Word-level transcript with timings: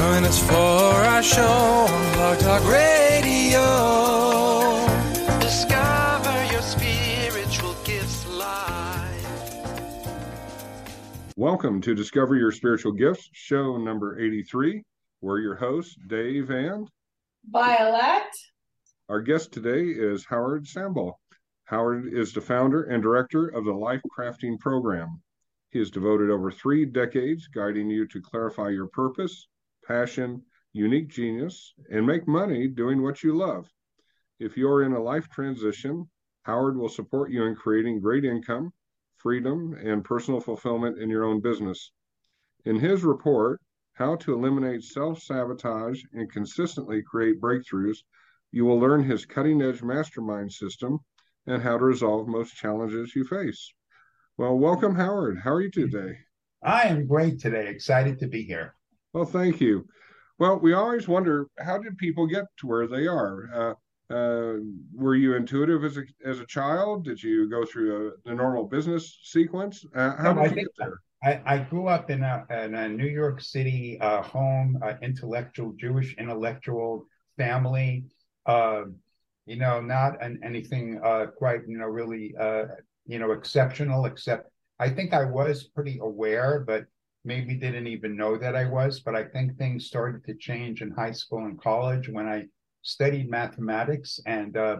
Join 0.00 0.24
us 0.24 0.42
for 0.48 0.54
our 0.54 1.22
show 1.22 1.42
on 1.42 2.12
Blog 2.14 2.38
Talk 2.38 2.62
Radio. 2.66 3.60
Discover 5.40 6.44
your 6.50 6.62
spiritual 6.62 7.74
gifts 7.84 8.26
live. 8.26 9.26
Welcome 11.36 11.82
to 11.82 11.94
Discover 11.94 12.36
Your 12.36 12.50
Spiritual 12.50 12.92
Gifts, 12.92 13.28
show 13.32 13.76
number 13.76 14.18
83. 14.18 14.82
We're 15.20 15.40
your 15.40 15.56
hosts, 15.56 15.96
Dave 16.06 16.48
and 16.48 16.88
Violet. 17.50 18.32
our 19.10 19.20
guest 19.20 19.52
today 19.52 19.84
is 19.84 20.24
Howard 20.24 20.64
Sambol. 20.64 21.12
Howard 21.64 22.10
is 22.14 22.32
the 22.32 22.40
founder 22.40 22.84
and 22.84 23.02
director 23.02 23.48
of 23.48 23.66
the 23.66 23.74
Life 23.74 24.00
Crafting 24.16 24.58
Program. 24.58 25.20
He 25.72 25.78
has 25.78 25.90
devoted 25.90 26.30
over 26.30 26.50
three 26.50 26.86
decades 26.86 27.48
guiding 27.48 27.90
you 27.90 28.06
to 28.06 28.22
clarify 28.22 28.70
your 28.70 28.86
purpose, 28.86 29.46
passion, 29.86 30.42
unique 30.72 31.08
genius, 31.08 31.74
and 31.90 32.06
make 32.06 32.26
money 32.28 32.68
doing 32.68 33.02
what 33.02 33.22
you 33.22 33.36
love. 33.36 33.68
If 34.38 34.56
you're 34.56 34.84
in 34.84 34.92
a 34.92 35.02
life 35.02 35.28
transition, 35.28 36.08
Howard 36.44 36.76
will 36.76 36.88
support 36.88 37.30
you 37.30 37.44
in 37.44 37.54
creating 37.54 38.00
great 38.00 38.24
income, 38.24 38.72
freedom, 39.18 39.74
and 39.74 40.04
personal 40.04 40.40
fulfillment 40.40 40.98
in 40.98 41.10
your 41.10 41.24
own 41.24 41.40
business. 41.40 41.92
In 42.64 42.76
his 42.76 43.04
report, 43.04 43.60
How 43.92 44.16
to 44.16 44.32
Eliminate 44.32 44.82
Self 44.82 45.22
Sabotage 45.22 46.02
and 46.12 46.30
Consistently 46.30 47.02
Create 47.02 47.40
Breakthroughs, 47.40 47.98
you 48.52 48.64
will 48.64 48.78
learn 48.78 49.04
his 49.04 49.26
cutting 49.26 49.60
edge 49.62 49.82
mastermind 49.82 50.52
system 50.52 50.98
and 51.46 51.62
how 51.62 51.76
to 51.76 51.84
resolve 51.84 52.28
most 52.28 52.56
challenges 52.56 53.14
you 53.14 53.24
face. 53.24 53.72
Well, 54.36 54.56
welcome, 54.56 54.94
Howard. 54.94 55.38
How 55.38 55.52
are 55.52 55.60
you 55.60 55.70
today? 55.70 56.18
I 56.62 56.82
am 56.84 57.06
great 57.06 57.40
today. 57.40 57.68
Excited 57.68 58.18
to 58.20 58.26
be 58.26 58.42
here. 58.42 58.74
Well, 59.12 59.24
thank 59.24 59.60
you. 59.60 59.86
Well, 60.38 60.58
we 60.58 60.72
always 60.72 61.06
wonder 61.08 61.46
how 61.58 61.78
did 61.78 61.98
people 61.98 62.26
get 62.26 62.44
to 62.58 62.66
where 62.66 62.86
they 62.86 63.06
are? 63.06 63.48
Uh, 63.54 63.74
uh, 64.12 64.56
were 64.94 65.14
you 65.14 65.34
intuitive 65.36 65.84
as 65.84 65.96
a 65.96 66.02
as 66.24 66.40
a 66.40 66.46
child? 66.46 67.04
Did 67.04 67.22
you 67.22 67.48
go 67.48 67.64
through 67.64 68.08
a, 68.08 68.28
the 68.28 68.34
normal 68.34 68.64
business 68.64 69.20
sequence? 69.22 69.84
Uh, 69.94 70.16
how 70.16 70.32
No, 70.32 70.40
I 70.40 70.48
did 70.48 70.50
you 70.50 70.54
think 70.56 70.68
get 70.68 70.76
there? 70.78 71.00
I, 71.22 71.54
I 71.54 71.58
grew 71.58 71.86
up 71.86 72.10
in 72.10 72.22
a, 72.22 72.46
in 72.50 72.74
a 72.74 72.88
New 72.88 73.06
York 73.06 73.40
City 73.40 73.98
uh, 74.00 74.22
home, 74.22 74.78
uh, 74.82 74.94
intellectual, 75.02 75.74
Jewish 75.74 76.16
intellectual 76.16 77.04
family. 77.36 78.04
Uh, 78.46 78.84
you 79.46 79.56
know, 79.56 79.80
not 79.80 80.22
an, 80.22 80.40
anything 80.42 81.00
uh, 81.04 81.26
quite, 81.36 81.60
you 81.66 81.78
know, 81.78 81.86
really, 81.86 82.34
uh, 82.40 82.64
you 83.06 83.18
know, 83.18 83.32
exceptional, 83.32 84.06
except 84.06 84.48
I 84.78 84.88
think 84.88 85.12
I 85.12 85.24
was 85.24 85.64
pretty 85.64 85.98
aware, 86.00 86.60
but 86.66 86.84
maybe 87.24 87.54
didn't 87.54 87.86
even 87.86 88.16
know 88.16 88.36
that 88.38 88.56
I 88.56 88.66
was. 88.66 89.00
But 89.00 89.14
I 89.14 89.24
think 89.24 89.56
things 89.56 89.86
started 89.86 90.24
to 90.24 90.34
change 90.34 90.82
in 90.82 90.90
high 90.90 91.12
school 91.12 91.44
and 91.44 91.60
college 91.60 92.08
when 92.08 92.26
I 92.26 92.46
studied 92.82 93.30
mathematics 93.30 94.20
and 94.26 94.56
uh, 94.56 94.78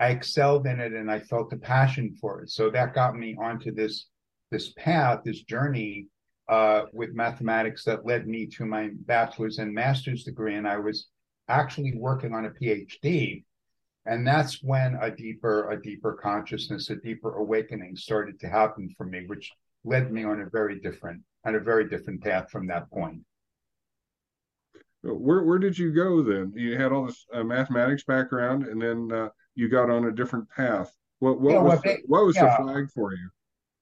I 0.00 0.08
excelled 0.08 0.66
in 0.66 0.80
it 0.80 0.92
and 0.92 1.10
I 1.10 1.20
felt 1.20 1.52
a 1.52 1.56
passion 1.56 2.16
for 2.20 2.42
it. 2.42 2.50
So 2.50 2.70
that 2.70 2.94
got 2.94 3.16
me 3.16 3.36
onto 3.40 3.74
this 3.74 4.06
this 4.50 4.72
path, 4.78 5.20
this 5.24 5.42
journey 5.42 6.06
uh, 6.48 6.84
with 6.92 7.14
mathematics 7.14 7.84
that 7.84 8.06
led 8.06 8.26
me 8.26 8.46
to 8.46 8.64
my 8.64 8.90
bachelor's 9.06 9.58
and 9.58 9.74
master's 9.74 10.24
degree. 10.24 10.54
And 10.54 10.66
I 10.66 10.78
was 10.78 11.08
actually 11.48 11.94
working 11.96 12.34
on 12.34 12.46
a 12.46 12.50
PhD. 12.50 13.44
And 14.06 14.26
that's 14.26 14.62
when 14.62 14.96
a 15.02 15.10
deeper, 15.10 15.70
a 15.70 15.82
deeper 15.82 16.14
consciousness, 16.14 16.88
a 16.88 16.96
deeper 16.96 17.34
awakening 17.34 17.96
started 17.96 18.40
to 18.40 18.48
happen 18.48 18.88
for 18.96 19.04
me, 19.04 19.24
which 19.26 19.50
led 19.84 20.10
me 20.10 20.24
on 20.24 20.40
a 20.40 20.48
very 20.50 20.80
different, 20.80 21.20
on 21.48 21.54
a 21.54 21.60
very 21.60 21.88
different 21.88 22.22
path 22.22 22.50
from 22.50 22.66
that 22.68 22.90
point. 22.90 23.22
Where 25.02 25.42
where 25.42 25.58
did 25.58 25.78
you 25.78 25.92
go 25.92 26.22
then? 26.22 26.52
You 26.54 26.76
had 26.76 26.92
all 26.92 27.06
this 27.06 27.24
uh, 27.32 27.42
mathematics 27.42 28.04
background, 28.04 28.66
and 28.66 28.80
then 28.80 29.10
uh, 29.12 29.28
you 29.54 29.68
got 29.68 29.90
on 29.90 30.06
a 30.06 30.12
different 30.12 30.48
path. 30.50 30.92
What 31.20 31.40
what 31.40 31.52
Yeah, 31.54 31.62
was 31.62 31.80
well, 31.84 31.96
the, 31.96 32.02
what 32.06 32.26
was 32.26 32.36
yeah. 32.36 32.56
the 32.56 32.62
flag 32.62 32.90
for 32.90 33.12
you? 33.12 33.28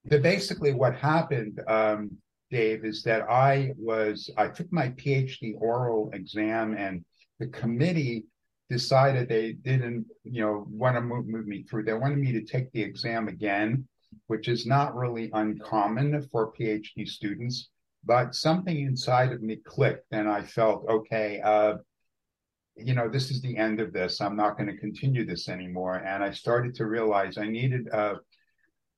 the 0.05 0.19
basically 0.21 0.73
what 0.73 0.95
happened, 0.95 1.61
um, 1.67 2.11
Dave, 2.51 2.85
is 2.85 3.03
that 3.03 3.23
I 3.29 3.73
was 3.77 4.31
I 4.37 4.47
took 4.49 4.73
my 4.73 4.91
PhD 4.91 5.55
oral 5.59 6.11
exam, 6.13 6.77
and 6.77 7.05
the 7.41 7.49
committee 7.49 8.25
decided 8.69 9.29
they 9.29 9.53
didn't, 9.53 10.07
you 10.25 10.43
know, 10.43 10.67
want 10.69 10.97
to 10.97 11.01
move, 11.01 11.27
move 11.27 11.47
me 11.47 11.63
through. 11.65 11.85
They 11.85 11.95
wanted 11.95 12.19
me 12.19 12.33
to 12.33 12.43
take 12.43 12.71
the 12.73 12.83
exam 12.83 13.27
again, 13.29 13.89
which 14.27 14.49
is 14.49 14.67
not 14.67 14.95
really 14.95 15.31
uncommon 15.33 16.23
for 16.31 16.53
PhD 16.53 17.07
students. 17.07 17.71
But 18.05 18.35
something 18.35 18.79
inside 18.81 19.33
of 19.33 19.43
me 19.43 19.57
clicked, 19.57 20.07
and 20.13 20.29
I 20.29 20.43
felt 20.43 20.87
okay. 20.89 21.41
Uh, 21.41 21.79
you 22.77 22.95
know, 22.95 23.09
this 23.09 23.31
is 23.31 23.41
the 23.41 23.57
end 23.57 23.81
of 23.81 23.93
this. 23.93 24.21
I'm 24.21 24.37
not 24.37 24.57
going 24.57 24.69
to 24.69 24.77
continue 24.77 25.25
this 25.25 25.49
anymore. 25.49 25.97
And 25.97 26.23
I 26.23 26.31
started 26.31 26.75
to 26.77 26.87
realize 26.87 27.39
I 27.39 27.49
needed 27.49 27.89
uh, 27.93 28.17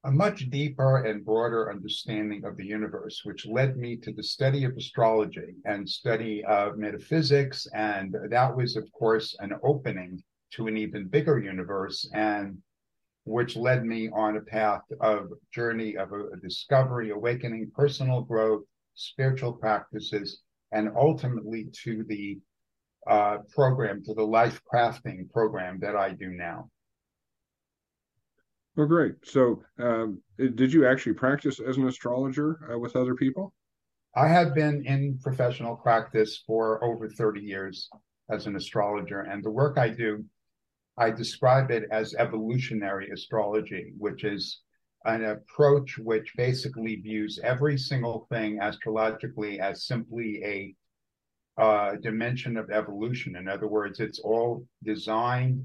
a 0.04 0.10
much 0.10 0.50
deeper 0.50 1.04
and 1.04 1.24
broader 1.24 1.70
understanding 1.70 2.44
of 2.44 2.56
the 2.56 2.66
universe, 2.66 3.22
which 3.24 3.46
led 3.46 3.76
me 3.76 3.96
to 3.96 4.12
the 4.12 4.22
study 4.22 4.64
of 4.64 4.76
astrology 4.76 5.54
and 5.64 5.88
study 5.88 6.44
of 6.44 6.76
metaphysics. 6.76 7.66
And 7.72 8.14
that 8.30 8.56
was, 8.56 8.76
of 8.76 8.90
course, 8.92 9.36
an 9.38 9.52
opening 9.62 10.22
to 10.52 10.66
an 10.66 10.76
even 10.76 11.08
bigger 11.08 11.38
universe, 11.38 12.08
and 12.14 12.58
which 13.28 13.56
led 13.56 13.84
me 13.84 14.08
on 14.10 14.36
a 14.36 14.40
path 14.40 14.82
of 15.00 15.28
journey 15.52 15.96
of 15.96 16.12
a, 16.12 16.28
a 16.28 16.36
discovery, 16.42 17.10
awakening, 17.10 17.70
personal 17.74 18.22
growth, 18.22 18.64
spiritual 18.94 19.52
practices, 19.52 20.42
and 20.72 20.90
ultimately 20.96 21.68
to 21.84 22.04
the 22.04 22.38
uh, 23.06 23.38
program, 23.54 24.02
to 24.04 24.14
the 24.14 24.22
life 24.22 24.60
crafting 24.72 25.30
program 25.30 25.78
that 25.80 25.96
I 25.96 26.10
do 26.10 26.30
now. 26.30 26.70
Oh, 28.76 28.86
great. 28.86 29.14
So, 29.24 29.62
um, 29.78 30.22
did 30.38 30.72
you 30.72 30.86
actually 30.86 31.14
practice 31.14 31.58
as 31.58 31.76
an 31.76 31.88
astrologer 31.88 32.60
uh, 32.72 32.78
with 32.78 32.96
other 32.96 33.14
people? 33.14 33.52
I 34.14 34.28
have 34.28 34.54
been 34.54 34.84
in 34.86 35.18
professional 35.22 35.76
practice 35.76 36.42
for 36.46 36.82
over 36.82 37.08
30 37.08 37.40
years 37.40 37.88
as 38.30 38.46
an 38.46 38.56
astrologer, 38.56 39.20
and 39.20 39.44
the 39.44 39.50
work 39.50 39.78
I 39.78 39.88
do, 39.88 40.24
I 40.98 41.10
describe 41.12 41.70
it 41.70 41.84
as 41.92 42.14
evolutionary 42.14 43.10
astrology, 43.10 43.92
which 43.98 44.24
is 44.24 44.60
an 45.04 45.24
approach 45.24 45.96
which 45.96 46.34
basically 46.36 46.96
views 46.96 47.38
every 47.44 47.78
single 47.78 48.26
thing 48.30 48.58
astrologically 48.60 49.60
as 49.60 49.86
simply 49.86 50.42
a 50.44 50.74
uh, 51.62 51.96
dimension 51.96 52.56
of 52.56 52.70
evolution. 52.70 53.36
In 53.36 53.48
other 53.48 53.68
words, 53.68 54.00
it's 54.00 54.18
all 54.18 54.66
designed 54.82 55.64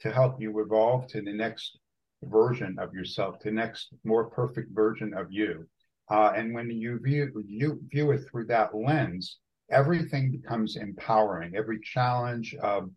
to 0.00 0.12
help 0.12 0.38
you 0.38 0.60
evolve 0.60 1.06
to 1.08 1.22
the 1.22 1.32
next 1.32 1.78
version 2.22 2.76
of 2.78 2.92
yourself, 2.92 3.38
to 3.40 3.50
next 3.50 3.88
more 4.04 4.28
perfect 4.28 4.74
version 4.74 5.14
of 5.14 5.32
you. 5.32 5.66
Uh, 6.10 6.32
and 6.36 6.54
when 6.54 6.70
you 6.70 6.98
view 6.98 7.32
you 7.46 7.80
view 7.90 8.10
it 8.10 8.26
through 8.28 8.44
that 8.46 8.74
lens, 8.74 9.38
everything 9.70 10.30
becomes 10.30 10.76
empowering. 10.76 11.56
Every 11.56 11.80
challenge, 11.80 12.54
um, 12.62 12.92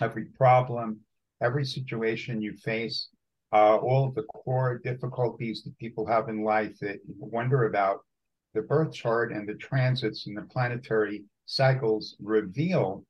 every 0.00 0.26
problem, 0.26 1.00
every 1.40 1.64
situation 1.64 2.42
you 2.42 2.52
face, 2.52 3.08
uh, 3.52 3.76
all 3.76 4.06
of 4.06 4.14
the 4.14 4.24
core 4.24 4.78
difficulties 4.78 5.62
that 5.64 5.78
people 5.78 6.06
have 6.06 6.28
in 6.28 6.44
life 6.44 6.78
that 6.80 6.98
you 7.06 7.14
wonder 7.18 7.66
about, 7.66 8.00
the 8.54 8.62
birth 8.62 8.92
chart 8.92 9.32
and 9.32 9.48
the 9.48 9.54
transits 9.54 10.26
and 10.26 10.36
the 10.36 10.42
planetary 10.42 11.24
cycles 11.46 12.16
reveal 12.20 13.04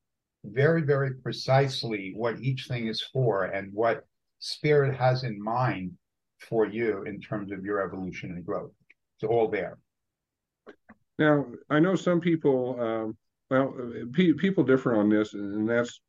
very, 0.44 0.82
very 0.82 1.14
precisely 1.14 2.12
what 2.16 2.40
each 2.40 2.66
thing 2.68 2.86
is 2.86 3.02
for 3.12 3.44
and 3.44 3.72
what 3.72 4.04
spirit 4.38 4.94
has 4.94 5.24
in 5.24 5.42
mind 5.42 5.92
for 6.38 6.66
you 6.66 7.02
in 7.02 7.20
terms 7.20 7.50
of 7.50 7.64
your 7.64 7.80
evolution 7.80 8.30
and 8.30 8.44
growth. 8.44 8.70
It's 9.16 9.28
all 9.28 9.48
there. 9.48 9.78
Now, 11.18 11.46
I 11.68 11.80
know 11.80 11.96
some 11.96 12.20
people, 12.20 12.80
um, 12.80 13.16
well, 13.50 13.74
pe- 14.12 14.34
people 14.34 14.62
differ 14.62 14.94
on 14.94 15.08
this, 15.08 15.34
and 15.34 15.68
that's 15.68 16.00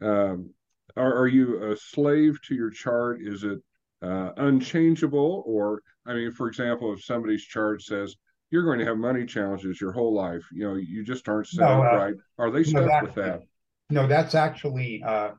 um, 0.00 0.50
are, 0.96 1.14
are 1.14 1.28
you 1.28 1.72
a 1.72 1.76
slave 1.76 2.38
to 2.42 2.54
your 2.54 2.70
chart? 2.70 3.20
Is 3.22 3.44
it 3.44 3.58
uh, 4.02 4.30
unchangeable? 4.36 5.42
Or, 5.46 5.82
I 6.06 6.14
mean, 6.14 6.30
for 6.32 6.48
example, 6.48 6.92
if 6.92 7.04
somebody's 7.04 7.42
chart 7.44 7.82
says 7.82 8.16
you're 8.50 8.64
going 8.64 8.78
to 8.78 8.84
have 8.84 8.98
money 8.98 9.26
challenges 9.26 9.80
your 9.80 9.92
whole 9.92 10.14
life, 10.14 10.44
you 10.52 10.66
know, 10.66 10.74
you 10.74 11.04
just 11.04 11.28
aren't 11.28 11.48
set 11.48 11.60
No, 11.62 11.82
up 11.82 11.92
uh, 11.92 11.96
right. 11.96 12.14
Are 12.38 12.50
they 12.50 12.60
no, 12.60 12.64
stuck 12.64 12.86
that- 12.86 13.02
with 13.02 13.14
that? 13.14 13.40
No, 13.88 14.08
that's 14.08 14.34
actually 14.34 15.02
uh, 15.06 15.30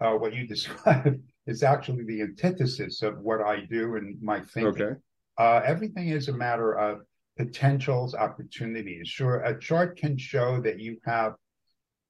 uh, 0.00 0.12
what 0.12 0.34
you 0.34 0.46
described 0.54 1.20
is 1.46 1.62
actually 1.62 2.04
the 2.04 2.22
antithesis 2.22 3.02
of 3.02 3.18
what 3.20 3.40
I 3.40 3.60
do 3.64 3.96
and 3.96 4.20
my 4.22 4.40
thinking. 4.40 4.82
Okay. 4.82 4.94
Uh, 5.38 5.62
everything 5.64 6.08
is 6.08 6.28
a 6.28 6.32
matter 6.32 6.76
of 6.76 7.00
potentials, 7.38 8.14
opportunities. 8.14 9.08
Sure, 9.08 9.40
a 9.42 9.58
chart 9.58 9.96
can 9.96 10.18
show 10.18 10.60
that 10.60 10.80
you 10.80 10.98
have 11.04 11.34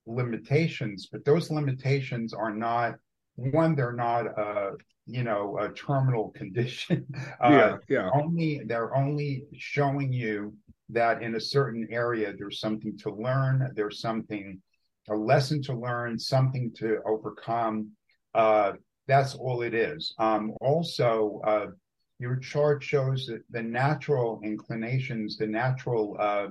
limitations, 0.09 1.09
but 1.11 1.25
those 1.25 1.51
limitations 1.51 2.33
are 2.33 2.55
not 2.55 2.95
one. 3.37 3.75
They're 3.75 3.93
not 3.93 4.27
a 4.27 4.73
you 5.07 5.23
know 5.23 5.59
a 5.59 5.71
terminal 5.73 6.31
condition. 6.37 7.07
Uh, 7.41 7.51
yeah. 7.51 7.77
Yeah. 7.89 8.11
only 8.13 8.63
they're 8.67 8.95
only 8.97 9.45
showing 9.57 10.13
you 10.13 10.55
that 10.91 11.23
in 11.23 11.35
a 11.35 11.41
certain 11.41 11.87
area 11.91 12.33
there's 12.37 12.61
something 12.61 12.97
to 12.99 13.11
learn 13.15 13.71
there's 13.75 14.01
something 14.01 14.61
a 15.11 15.15
lesson 15.15 15.63
to 15.63 15.75
learn 15.75 16.19
something 16.19 16.73
to 16.77 16.99
overcome 17.07 17.91
uh, 18.35 18.73
that's 19.07 19.35
all 19.35 19.63
it 19.63 19.75
is 19.75 20.15
um, 20.19 20.53
also 20.61 21.41
uh, 21.45 21.67
your 22.19 22.37
chart 22.37 22.83
shows 22.83 23.27
that 23.27 23.43
the 23.51 23.63
natural 23.63 24.41
inclinations 24.43 25.37
the 25.37 25.47
natural 25.47 26.17
uh, 26.19 26.49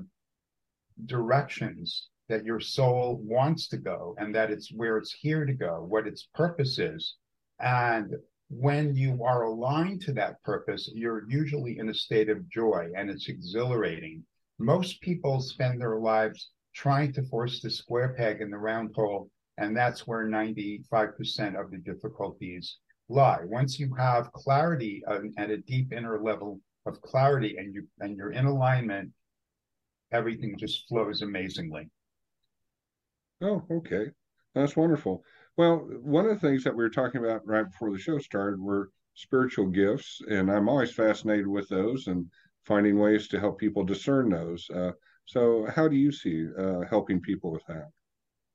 directions 1.06 2.10
that 2.30 2.46
your 2.46 2.60
soul 2.60 3.22
wants 3.24 3.68
to 3.68 3.78
go 3.78 4.16
and 4.18 4.34
that 4.36 4.52
it's 4.52 4.72
where 4.72 4.98
it's 4.98 5.14
here 5.14 5.46
to 5.46 5.54
go 5.54 5.86
what 5.88 6.08
its 6.08 6.28
purpose 6.34 6.78
is 6.80 7.16
and 7.60 8.16
when 8.50 8.96
you 8.96 9.24
are 9.24 9.44
aligned 9.44 10.02
to 10.02 10.14
that 10.14 10.42
purpose, 10.44 10.90
you're 10.94 11.30
usually 11.30 11.80
in 11.80 11.90
a 11.90 11.94
state 11.94 12.30
of 12.30 12.48
joy 12.50 12.90
and 12.96 13.10
it's 13.10 13.28
exhilarating. 13.28 14.24
Most 14.58 15.02
people 15.02 15.42
spend 15.42 15.82
their 15.82 15.98
lives 15.98 16.52
trying 16.74 17.12
to 17.14 17.24
force 17.24 17.62
the 17.62 17.70
square 17.70 18.14
peg 18.18 18.42
in 18.42 18.50
the 18.50 18.58
round 18.58 18.96
hole, 18.96 19.30
and 19.58 19.76
that's 19.76 20.08
where 20.08 20.26
95% 20.28 21.60
of 21.60 21.72
the 21.72 21.78
difficulties 21.78 22.78
lie. 23.10 23.44
Once 23.44 23.80
you 23.80 23.94
have 23.96 24.32
clarity 24.32 25.04
at 25.38 25.50
a 25.50 25.58
deep 25.58 25.92
inner 25.92 26.22
level 26.22 26.62
of 26.86 27.02
clarity 27.02 27.58
and 27.58 27.74
you 27.74 27.86
and 28.00 28.16
you're 28.16 28.32
in 28.32 28.46
alignment, 28.46 29.12
everything 30.12 30.56
just 30.58 30.88
flows 30.88 31.22
amazingly. 31.22 31.90
Oh, 33.42 33.64
okay. 33.70 34.08
That's 34.56 34.76
wonderful. 34.76 35.24
Well, 35.58 35.78
one 36.02 36.26
of 36.26 36.34
the 36.34 36.48
things 36.48 36.64
that 36.64 36.76
we 36.76 36.84
were 36.84 36.90
talking 36.90 37.24
about 37.24 37.46
right 37.46 37.70
before 37.70 37.92
the 37.92 38.00
show 38.00 38.18
started 38.20 38.60
were 38.60 38.92
spiritual 39.14 39.68
gifts, 39.68 40.22
and 40.30 40.52
I'm 40.52 40.70
always 40.70 40.92
fascinated 40.92 41.48
with 41.48 41.70
those 41.70 42.08
and 42.08 42.26
finding 42.66 42.98
ways 42.98 43.28
to 43.30 43.40
help 43.40 43.60
people 43.60 43.84
discern 43.84 44.30
those. 44.30 44.70
Uh, 44.70 44.92
so, 45.26 45.68
how 45.76 45.88
do 45.88 45.96
you 45.96 46.12
see 46.12 46.46
uh, 46.58 46.82
helping 46.90 47.22
people 47.22 47.52
with 47.52 47.66
that? 47.68 47.90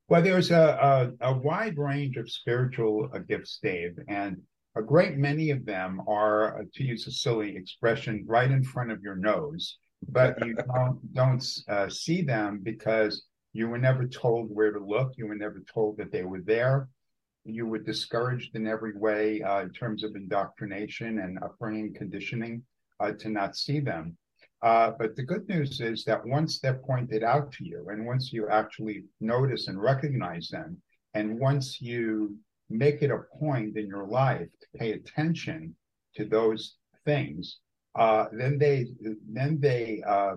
Well, 0.09 0.23
there's 0.23 0.51
a, 0.51 1.13
a, 1.21 1.33
a 1.33 1.39
wide 1.39 1.79
range 1.79 2.17
of 2.17 2.31
spiritual 2.31 3.09
uh, 3.15 3.19
gifts, 3.19 3.59
Dave, 3.63 3.99
and 4.09 4.37
a 4.77 4.83
great 4.83 5.17
many 5.17 5.51
of 5.51 5.65
them 5.65 6.01
are, 6.09 6.61
uh, 6.61 6.65
to 6.75 6.85
use 6.85 7.07
a 7.07 7.13
silly 7.13 7.57
expression, 7.57 8.25
right 8.27 8.51
in 8.51 8.65
front 8.65 8.91
of 8.91 9.03
your 9.03 9.17
nose, 9.17 9.79
but 10.09 10.45
you 10.45 10.55
don't 10.75 11.15
don't 11.15 11.45
uh, 11.69 11.89
see 11.89 12.23
them 12.23 12.61
because 12.63 13.27
you 13.53 13.69
were 13.69 13.79
never 13.79 14.07
told 14.07 14.55
where 14.55 14.73
to 14.73 14.79
look. 14.79 15.13
You 15.17 15.27
were 15.27 15.35
never 15.35 15.63
told 15.73 15.99
that 15.99 16.11
they 16.11 16.25
were 16.25 16.41
there. 16.41 16.89
You 17.45 17.67
were 17.67 17.79
discouraged 17.79 18.55
in 18.55 18.67
every 18.67 18.97
way 18.97 19.43
uh, 19.43 19.63
in 19.63 19.71
terms 19.71 20.05
of 20.05 20.15
indoctrination 20.17 21.19
and 21.19 21.39
upbringing 21.43 21.95
conditioning 21.95 22.63
uh, 23.01 23.13
to 23.13 23.29
not 23.29 23.57
see 23.57 23.81
them. 23.81 24.17
Uh, 24.63 24.93
but 24.97 25.17
the 25.17 25.25
good 25.25 25.49
news 25.49 25.81
is 25.81 26.05
that 26.05 26.25
once 26.25 26.61
they're 26.61 26.83
pointed 26.87 27.25
out 27.25 27.51
to 27.53 27.65
you, 27.65 27.89
and 27.91 28.07
once 28.07 28.33
you 28.33 28.49
actually 28.49 29.05
notice 29.21 29.67
and 29.67 29.83
recognize 29.83 30.49
them, 30.49 30.81
and 31.15 31.39
once 31.39 31.81
you 31.81 32.37
make 32.71 33.03
it 33.03 33.11
a 33.11 33.25
point 33.39 33.77
in 33.77 33.89
your 33.89 34.07
life 34.07 34.49
to 34.61 34.79
pay 34.79 34.93
attention 34.93 35.75
to 36.15 36.25
those 36.25 36.77
things, 37.05 37.59
uh, 37.97 38.27
then 38.33 38.57
they 38.57 38.87
then 39.29 39.59
they 39.61 40.01
uh, 40.07 40.37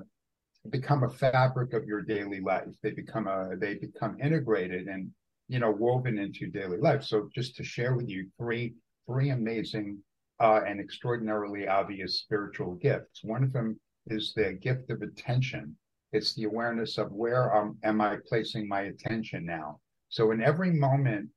become 0.70 1.04
a 1.04 1.10
fabric 1.10 1.74
of 1.74 1.86
your 1.86 2.02
daily 2.02 2.40
life. 2.42 2.74
They 2.82 2.92
become 2.92 3.28
a 3.28 3.56
they 3.58 3.76
become 3.76 4.18
integrated 4.22 4.88
and 4.88 5.12
you 5.48 5.60
know 5.60 5.72
woven 5.72 6.18
into 6.18 6.42
your 6.42 6.50
daily 6.50 6.78
life. 6.78 7.04
So 7.04 7.30
just 7.34 7.56
to 7.58 7.64
share 7.64 7.96
with 7.96 8.10
you 8.10 8.28
three 8.38 8.74
three 9.08 9.30
amazing 9.30 10.00
uh, 10.40 10.62
and 10.68 10.80
extraordinarily 10.80 11.68
obvious 11.68 12.20
spiritual 12.20 12.76
gifts. 12.76 13.24
One 13.24 13.44
of 13.44 13.54
them 13.54 13.80
is 14.08 14.34
the 14.34 14.54
gift 14.54 14.90
of 14.90 15.02
attention. 15.02 15.76
It's 16.12 16.34
the 16.34 16.46
awareness 16.46 16.98
of 16.98 17.12
where 17.12 17.56
um, 17.56 17.78
am 17.84 18.02
I 18.02 18.18
placing 18.28 18.68
my 18.68 18.82
attention 18.82 19.46
now. 19.46 19.80
So 20.10 20.32
in 20.32 20.42
every 20.42 20.72
moment, 20.72 21.30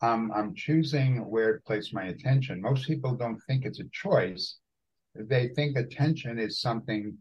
um, 0.00 0.32
I'm 0.34 0.54
choosing 0.54 1.18
where 1.28 1.54
to 1.54 1.62
place 1.62 1.92
my 1.92 2.04
attention. 2.04 2.60
Most 2.60 2.86
people 2.86 3.14
don't 3.14 3.40
think 3.46 3.64
it's 3.64 3.80
a 3.80 3.88
choice. 3.92 4.56
They 5.14 5.48
think 5.48 5.76
attention 5.76 6.38
is 6.38 6.60
something 6.60 7.16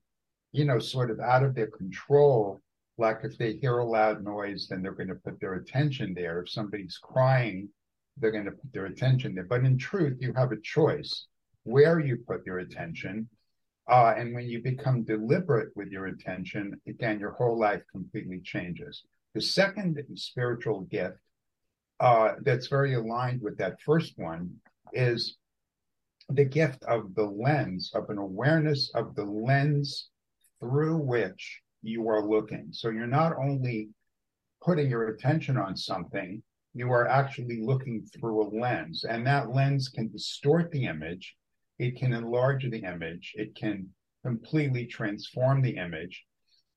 you 0.51 0.65
know, 0.65 0.79
sort 0.79 1.11
of 1.11 1.19
out 1.19 1.43
of 1.43 1.55
their 1.55 1.67
control. 1.67 2.61
Like 2.97 3.19
if 3.23 3.37
they 3.37 3.53
hear 3.53 3.79
a 3.79 3.85
loud 3.85 4.23
noise, 4.23 4.67
then 4.67 4.81
they're 4.81 4.91
going 4.91 5.07
to 5.07 5.15
put 5.15 5.39
their 5.39 5.55
attention 5.55 6.13
there. 6.13 6.41
If 6.41 6.49
somebody's 6.49 6.99
crying, 7.01 7.69
they're 8.17 8.31
going 8.31 8.45
to 8.45 8.51
put 8.51 8.73
their 8.73 8.85
attention 8.85 9.33
there. 9.33 9.45
But 9.45 9.63
in 9.63 9.77
truth, 9.77 10.17
you 10.19 10.33
have 10.33 10.51
a 10.51 10.61
choice 10.61 11.27
where 11.63 11.99
you 11.99 12.17
put 12.27 12.45
your 12.45 12.59
attention. 12.59 13.29
Uh, 13.89 14.13
and 14.15 14.33
when 14.33 14.47
you 14.47 14.61
become 14.61 15.03
deliberate 15.03 15.69
with 15.75 15.89
your 15.89 16.07
attention, 16.07 16.79
again, 16.87 17.19
your 17.19 17.31
whole 17.31 17.57
life 17.57 17.81
completely 17.91 18.39
changes. 18.39 19.03
The 19.33 19.41
second 19.41 19.97
spiritual 20.15 20.81
gift 20.81 21.17
uh, 21.99 22.33
that's 22.41 22.67
very 22.67 22.93
aligned 22.95 23.41
with 23.41 23.57
that 23.57 23.81
first 23.81 24.13
one 24.17 24.55
is 24.93 25.37
the 26.29 26.45
gift 26.45 26.83
of 26.83 27.15
the 27.15 27.25
lens, 27.25 27.91
of 27.93 28.09
an 28.09 28.17
awareness 28.17 28.91
of 28.93 29.15
the 29.15 29.23
lens 29.23 30.09
through 30.61 30.97
which 30.97 31.61
you 31.81 32.07
are 32.07 32.25
looking. 32.25 32.69
So 32.71 32.89
you're 32.89 33.07
not 33.07 33.33
only 33.37 33.89
putting 34.63 34.89
your 34.89 35.09
attention 35.09 35.57
on 35.57 35.75
something, 35.75 36.41
you 36.73 36.89
are 36.91 37.07
actually 37.07 37.61
looking 37.61 38.05
through 38.05 38.43
a 38.43 38.47
lens. 38.57 39.03
And 39.03 39.27
that 39.27 39.53
lens 39.53 39.89
can 39.89 40.09
distort 40.09 40.71
the 40.71 40.85
image, 40.85 41.35
it 41.79 41.97
can 41.97 42.13
enlarge 42.13 42.69
the 42.69 42.83
image, 42.83 43.33
it 43.35 43.55
can 43.55 43.89
completely 44.23 44.85
transform 44.85 45.61
the 45.61 45.75
image, 45.75 46.23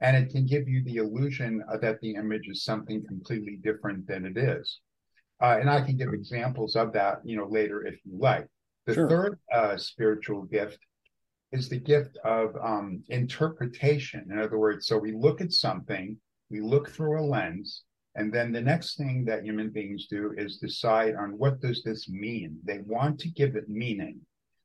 and 0.01 0.17
it 0.17 0.31
can 0.31 0.47
give 0.47 0.67
you 0.67 0.83
the 0.83 0.97
illusion 0.97 1.63
that 1.81 2.01
the 2.01 2.15
image 2.15 2.49
is 2.49 2.65
something 2.65 3.05
completely 3.07 3.59
different 3.63 4.07
than 4.09 4.25
it 4.25 4.37
is. 4.37 4.81
Uh, 5.43 5.59
and 5.61 5.69
I 5.69 5.83
can 5.83 5.97
give 5.97 6.13
examples 6.13 6.75
of 6.75 6.93
that, 6.95 7.19
you 7.25 7.37
know, 7.37 7.47
later 7.47 7.87
if 7.87 7.95
you 8.05 8.19
like. 8.19 8.47
The 8.87 8.95
Sure. 8.95 9.09
third 9.09 9.39
uh, 9.53 9.77
spiritual 9.77 10.43
gift 10.45 10.79
is 11.55 11.69
the 11.69 11.79
gift 11.79 12.19
of 12.25 12.57
um, 12.63 13.03
interpretation. 13.09 14.27
In 14.31 14.39
other 14.41 14.59
words, 14.59 14.87
so 14.87 14.99
we 14.99 15.13
look 15.13 15.41
at 15.41 15.53
something, 15.53 16.17
we 16.51 16.61
look 16.61 16.91
through 16.91 17.21
a 17.21 17.23
lens, 17.23 17.85
and 18.17 18.33
then 18.33 18.53
the 18.53 18.61
next 18.61 18.97
thing 18.97 19.25
that 19.25 19.45
human 19.45 19.71
beings 19.71 20.07
do 20.09 20.35
is 20.37 20.59
decide 20.59 21.15
on 21.15 21.39
what 21.39 21.61
does 21.61 21.83
this 21.83 22.09
mean. 22.09 22.59
They 22.65 22.81
want 22.97 23.19
to 23.21 23.29
give 23.29 23.55
it 23.57 23.69
meaning, 23.69 24.21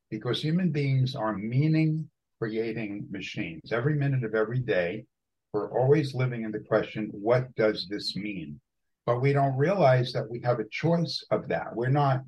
because 0.09 0.41
human 0.41 0.71
beings 0.71 1.15
are 1.15 1.35
meaning 1.37 2.09
creating 2.39 3.07
machines. 3.11 3.71
Every 3.71 3.95
minute 3.95 4.23
of 4.23 4.33
every 4.33 4.59
day, 4.59 5.05
we're 5.53 5.71
always 5.79 6.15
living 6.15 6.43
in 6.43 6.51
the 6.51 6.65
question, 6.71 7.09
what 7.11 7.53
does 7.55 7.87
this 7.87 8.15
mean? 8.15 8.59
But 9.05 9.21
we 9.21 9.33
don't 9.33 9.57
realize 9.57 10.11
that 10.13 10.29
we 10.29 10.39
have 10.41 10.59
a 10.59 10.69
choice 10.83 11.23
of 11.31 11.47
that. 11.49 11.75
We're 11.75 11.89
not 11.89 12.21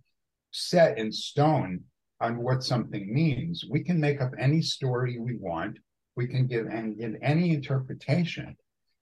set 0.51 0.97
in 0.97 1.11
stone 1.11 1.81
on 2.21 2.37
what 2.37 2.63
something 2.63 3.11
means. 3.11 3.65
We 3.69 3.83
can 3.83 3.99
make 3.99 4.21
up 4.21 4.31
any 4.37 4.61
story 4.61 5.19
we 5.19 5.35
want. 5.37 5.79
We 6.15 6.27
can 6.27 6.45
give 6.47 6.67
and 6.67 6.97
give 6.97 7.15
any 7.21 7.51
interpretation. 7.51 8.55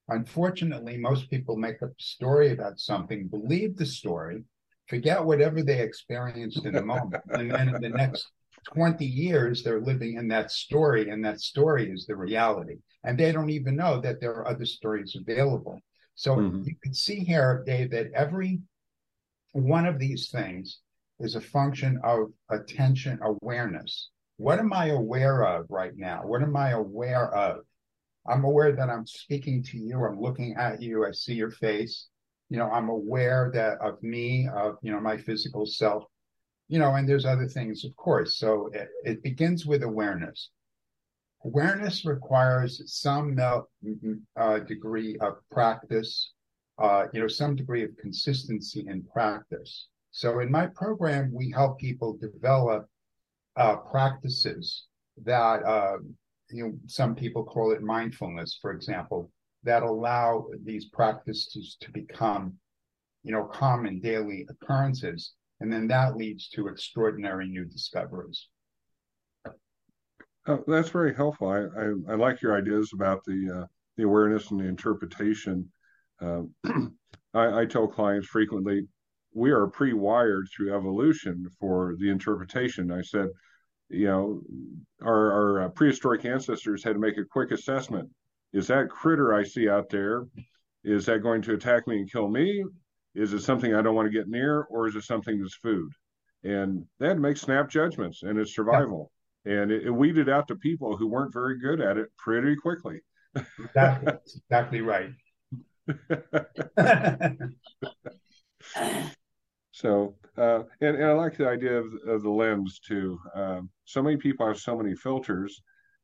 Unfortunately, 0.07 0.97
most 0.97 1.29
people 1.29 1.57
make 1.57 1.83
up 1.83 1.89
a 1.89 2.01
story 2.01 2.51
about 2.51 2.79
something, 2.79 3.27
believe 3.27 3.75
the 3.75 3.85
story, 3.85 4.43
forget 4.87 5.23
whatever 5.23 5.61
they 5.61 5.81
experienced 5.81 6.65
in 6.65 6.73
the 6.73 6.81
moment, 6.81 7.23
and 7.29 7.51
then 7.51 7.69
in 7.69 7.81
the 7.81 7.89
next 7.89 8.31
20 8.73 9.05
years 9.05 9.63
they're 9.63 9.81
living 9.81 10.15
in 10.15 10.27
that 10.29 10.49
story, 10.51 11.09
and 11.09 11.23
that 11.23 11.41
story 11.41 11.91
is 11.91 12.05
the 12.05 12.15
reality. 12.15 12.77
And 13.03 13.17
they 13.17 13.31
don't 13.31 13.49
even 13.49 13.75
know 13.75 13.99
that 14.01 14.19
there 14.19 14.31
are 14.33 14.47
other 14.47 14.65
stories 14.65 15.15
available. 15.15 15.79
So 16.15 16.37
Mhm. 16.37 16.65
you 16.65 16.75
can 16.81 16.93
see 16.93 17.19
here, 17.19 17.63
Dave, 17.65 17.91
that 17.91 18.11
every 18.13 18.61
one 19.51 19.85
of 19.85 19.99
these 19.99 20.29
things 20.29 20.79
is 21.19 21.35
a 21.35 21.41
function 21.41 21.99
of 22.03 22.31
attention 22.49 23.19
awareness. 23.21 24.09
What 24.37 24.59
am 24.59 24.71
I 24.71 24.87
aware 24.87 25.45
of 25.45 25.65
right 25.69 25.91
now? 25.95 26.21
What 26.25 26.41
am 26.41 26.55
I 26.55 26.71
aware 26.71 27.33
of? 27.33 27.65
I'm 28.27 28.45
aware 28.45 28.71
that 28.73 28.89
I'm 28.89 29.05
speaking 29.05 29.63
to 29.63 29.77
you. 29.77 30.03
I'm 30.05 30.19
looking 30.19 30.55
at 30.55 30.81
you. 30.81 31.05
I 31.05 31.11
see 31.11 31.33
your 31.33 31.51
face. 31.51 32.07
You 32.49 32.57
know, 32.57 32.69
I'm 32.69 32.89
aware 32.89 33.51
that 33.53 33.79
of 33.81 34.01
me, 34.01 34.47
of 34.47 34.77
you 34.81 34.91
know 34.91 34.99
my 34.99 35.17
physical 35.17 35.65
self. 35.65 36.03
You 36.67 36.79
know, 36.79 36.93
and 36.95 37.07
there's 37.07 37.25
other 37.25 37.47
things, 37.47 37.83
of 37.83 37.95
course. 37.95 38.37
So 38.37 38.69
it, 38.73 38.89
it 39.03 39.23
begins 39.23 39.65
with 39.65 39.83
awareness. 39.83 40.51
Awareness 41.43 42.05
requires 42.05 42.81
some 42.93 43.37
uh, 43.39 44.59
degree 44.59 45.17
of 45.19 45.37
practice, 45.51 46.33
uh, 46.77 47.05
you 47.13 47.21
know, 47.21 47.27
some 47.27 47.55
degree 47.55 47.83
of 47.83 47.97
consistency 47.97 48.85
in 48.87 49.03
practice. 49.03 49.87
So 50.11 50.39
in 50.39 50.51
my 50.51 50.67
program, 50.67 51.31
we 51.33 51.51
help 51.51 51.79
people 51.79 52.17
develop 52.17 52.87
uh, 53.55 53.77
practices 53.77 54.85
that 55.23 55.63
uh, 55.63 55.97
you 56.49 56.63
know 56.63 56.73
some 56.87 57.15
people 57.15 57.43
call 57.43 57.71
it 57.71 57.81
mindfulness, 57.81 58.57
for 58.61 58.71
example, 58.71 59.29
that 59.63 59.83
allow 59.83 60.47
these 60.63 60.85
practices 60.85 61.77
to 61.81 61.91
become 61.91 62.53
you 63.23 63.31
know 63.31 63.45
common 63.45 63.99
daily 63.99 64.47
occurrences, 64.49 65.33
and 65.59 65.71
then 65.71 65.87
that 65.87 66.15
leads 66.15 66.49
to 66.49 66.67
extraordinary 66.67 67.47
new 67.47 67.65
discoveries. 67.65 68.47
Oh, 70.47 70.63
that's 70.67 70.89
very 70.89 71.13
helpful. 71.13 71.49
I, 71.49 71.59
I, 71.79 72.13
I, 72.13 72.15
like 72.15 72.41
your 72.41 72.57
ideas 72.57 72.91
about 72.93 73.23
the 73.25 73.61
uh, 73.61 73.65
the 73.97 74.03
awareness 74.03 74.49
and 74.49 74.59
the 74.59 74.65
interpretation. 74.65 75.71
Uh, 76.21 76.41
I, 77.33 77.61
I, 77.61 77.65
tell 77.65 77.87
clients 77.87 78.27
frequently 78.27 78.87
we 79.33 79.51
are 79.51 79.67
pre-wired 79.67 80.47
through 80.55 80.75
evolution 80.75 81.47
for 81.59 81.95
the 81.99 82.09
interpretation. 82.09 82.91
I 82.91 83.01
said, 83.01 83.29
you 83.89 84.07
know, 84.07 84.41
our, 85.01 85.31
our 85.31 85.63
uh, 85.63 85.69
prehistoric 85.69 86.25
ancestors 86.25 86.83
had 86.83 86.93
to 86.93 86.99
make 86.99 87.17
a 87.17 87.25
quick 87.25 87.51
assessment. 87.51 88.09
Is 88.53 88.67
that 88.67 88.89
critter 88.89 89.33
I 89.33 89.43
see 89.43 89.69
out 89.69 89.89
there, 89.89 90.25
is 90.83 91.05
that 91.05 91.21
going 91.21 91.41
to 91.43 91.53
attack 91.53 91.87
me 91.87 91.99
and 91.99 92.11
kill 92.11 92.27
me? 92.27 92.63
Is 93.15 93.33
it 93.33 93.41
something 93.41 93.73
I 93.73 93.81
don't 93.81 93.95
want 93.95 94.07
to 94.07 94.17
get 94.17 94.27
near, 94.27 94.61
or 94.63 94.87
is 94.87 94.95
it 94.95 95.03
something 95.03 95.39
that's 95.39 95.55
food? 95.55 95.91
And 96.43 96.85
they 96.99 97.07
had 97.07 97.15
to 97.15 97.19
make 97.19 97.37
snap 97.37 97.69
judgments, 97.69 98.23
and 98.23 98.39
it's 98.39 98.55
survival. 98.55 99.11
Yeah. 99.45 99.53
And 99.53 99.71
it, 99.71 99.87
it, 99.87 99.91
weeded 99.91 100.29
out 100.29 100.47
the 100.47 100.55
people 100.55 100.95
who 100.95 101.07
weren't 101.07 101.33
very 101.33 101.59
good 101.59 101.81
at 101.81 101.97
it 101.97 102.07
pretty 102.17 102.55
quickly. 102.55 102.99
Exactly, 103.59 104.13
exactly 104.49 104.81
right. 104.81 105.11
So, 109.79 110.15
uh, 110.37 110.63
and, 110.81 110.97
and 110.97 111.05
I 111.05 111.13
like 111.13 111.37
the 111.37 111.47
idea 111.47 111.79
of, 111.79 111.85
of 112.05 112.21
the 112.21 112.29
lens 112.29 112.81
too. 112.85 113.17
Um, 113.33 113.69
so 113.85 114.03
many 114.03 114.17
people 114.17 114.45
have 114.45 114.59
so 114.59 114.75
many 114.75 114.93
filters. 114.93 115.61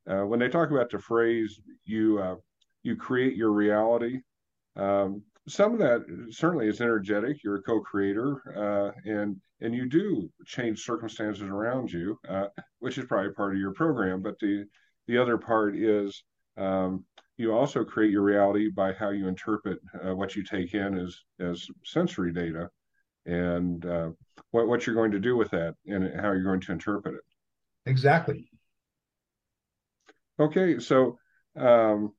Uh, 0.09 0.21
when 0.21 0.39
they 0.39 0.47
talk 0.47 0.71
about 0.71 0.89
the 0.89 0.99
phrase 0.99 1.59
"you 1.83 2.19
uh, 2.19 2.35
you 2.83 2.95
create 2.95 3.35
your 3.35 3.51
reality," 3.51 4.21
um, 4.77 5.21
some 5.49 5.73
of 5.73 5.79
that 5.79 6.05
certainly 6.29 6.69
is 6.69 6.79
energetic. 6.79 7.43
You're 7.43 7.57
a 7.57 7.63
co-creator, 7.63 8.29
uh, 8.55 9.11
and 9.11 9.35
and 9.59 9.75
you 9.75 9.89
do 9.89 10.31
change 10.45 10.85
circumstances 10.85 11.43
around 11.43 11.91
you, 11.91 12.17
uh, 12.29 12.47
which 12.79 12.97
is 12.97 13.03
probably 13.05 13.33
part 13.33 13.55
of 13.55 13.59
your 13.59 13.73
program. 13.73 14.21
But 14.21 14.39
the 14.39 14.63
the 15.07 15.17
other 15.17 15.37
part 15.37 15.75
is 15.75 16.23
um, 16.55 17.03
you 17.35 17.51
also 17.51 17.83
create 17.83 18.11
your 18.11 18.23
reality 18.23 18.69
by 18.69 18.93
how 18.93 19.09
you 19.09 19.27
interpret 19.27 19.79
uh, 20.01 20.15
what 20.15 20.33
you 20.33 20.45
take 20.45 20.73
in 20.73 20.97
as 20.97 21.19
as 21.41 21.67
sensory 21.83 22.31
data 22.31 22.69
and 23.25 23.85
uh, 23.85 24.09
what 24.51 24.67
what 24.67 24.85
you're 24.85 24.95
going 24.95 25.11
to 25.11 25.19
do 25.19 25.35
with 25.35 25.51
that 25.51 25.75
and 25.85 26.19
how 26.19 26.31
you're 26.31 26.43
going 26.43 26.61
to 26.61 26.71
interpret 26.71 27.15
it. 27.15 27.21
Exactly. 27.85 28.49
Okay, 30.39 30.79
so 30.79 31.17
um, 31.55 32.13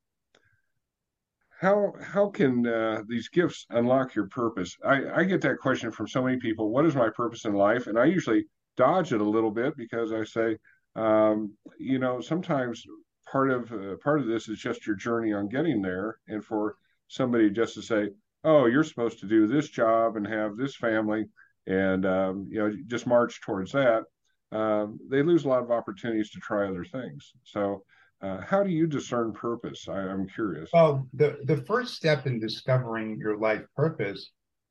how 1.60 1.92
how 2.02 2.28
can 2.28 2.66
uh, 2.66 3.02
these 3.08 3.28
gifts 3.28 3.66
unlock 3.70 4.14
your 4.14 4.28
purpose? 4.28 4.76
I, 4.84 5.20
I 5.20 5.24
get 5.24 5.40
that 5.42 5.58
question 5.58 5.90
from 5.90 6.08
so 6.08 6.22
many 6.22 6.38
people. 6.38 6.70
What 6.70 6.86
is 6.86 6.94
my 6.94 7.10
purpose 7.10 7.44
in 7.44 7.54
life? 7.54 7.86
And 7.86 7.98
I 7.98 8.04
usually 8.06 8.44
dodge 8.76 9.12
it 9.12 9.20
a 9.20 9.24
little 9.24 9.50
bit 9.50 9.76
because 9.76 10.12
I 10.12 10.24
say, 10.24 10.58
um, 10.94 11.54
you 11.78 11.98
know, 11.98 12.20
sometimes 12.20 12.84
part 13.30 13.50
of 13.50 13.72
uh, 13.72 13.96
part 14.02 14.20
of 14.20 14.26
this 14.26 14.48
is 14.48 14.58
just 14.58 14.86
your 14.86 14.96
journey 14.96 15.32
on 15.32 15.48
getting 15.48 15.82
there, 15.82 16.18
and 16.28 16.44
for 16.44 16.76
somebody 17.08 17.50
just 17.50 17.74
to 17.74 17.82
say, 17.82 18.10
oh, 18.46 18.66
you're 18.66 18.84
supposed 18.84 19.18
to 19.20 19.26
do 19.26 19.46
this 19.46 19.68
job 19.68 20.16
and 20.16 20.26
have 20.26 20.56
this 20.56 20.76
family, 20.76 21.26
and 21.66 22.06
um, 22.06 22.46
you 22.48 22.58
know 22.58 22.72
just 22.86 23.06
march 23.06 23.40
towards 23.42 23.72
that. 23.72 24.04
Um, 24.52 24.98
they 25.10 25.22
lose 25.22 25.44
a 25.44 25.48
lot 25.48 25.62
of 25.62 25.70
opportunities 25.70 26.30
to 26.30 26.38
try 26.38 26.68
other 26.68 26.84
things. 26.84 27.32
So, 27.42 27.82
uh, 28.22 28.40
how 28.40 28.62
do 28.62 28.70
you 28.70 28.86
discern 28.86 29.32
purpose? 29.32 29.88
I, 29.88 30.00
am 30.00 30.28
curious. 30.28 30.70
Well, 30.72 31.06
the 31.12 31.38
the 31.44 31.58
first 31.58 31.94
step 31.94 32.26
in 32.26 32.38
discovering 32.38 33.18
your 33.18 33.36
life 33.36 33.64
purpose 33.74 34.30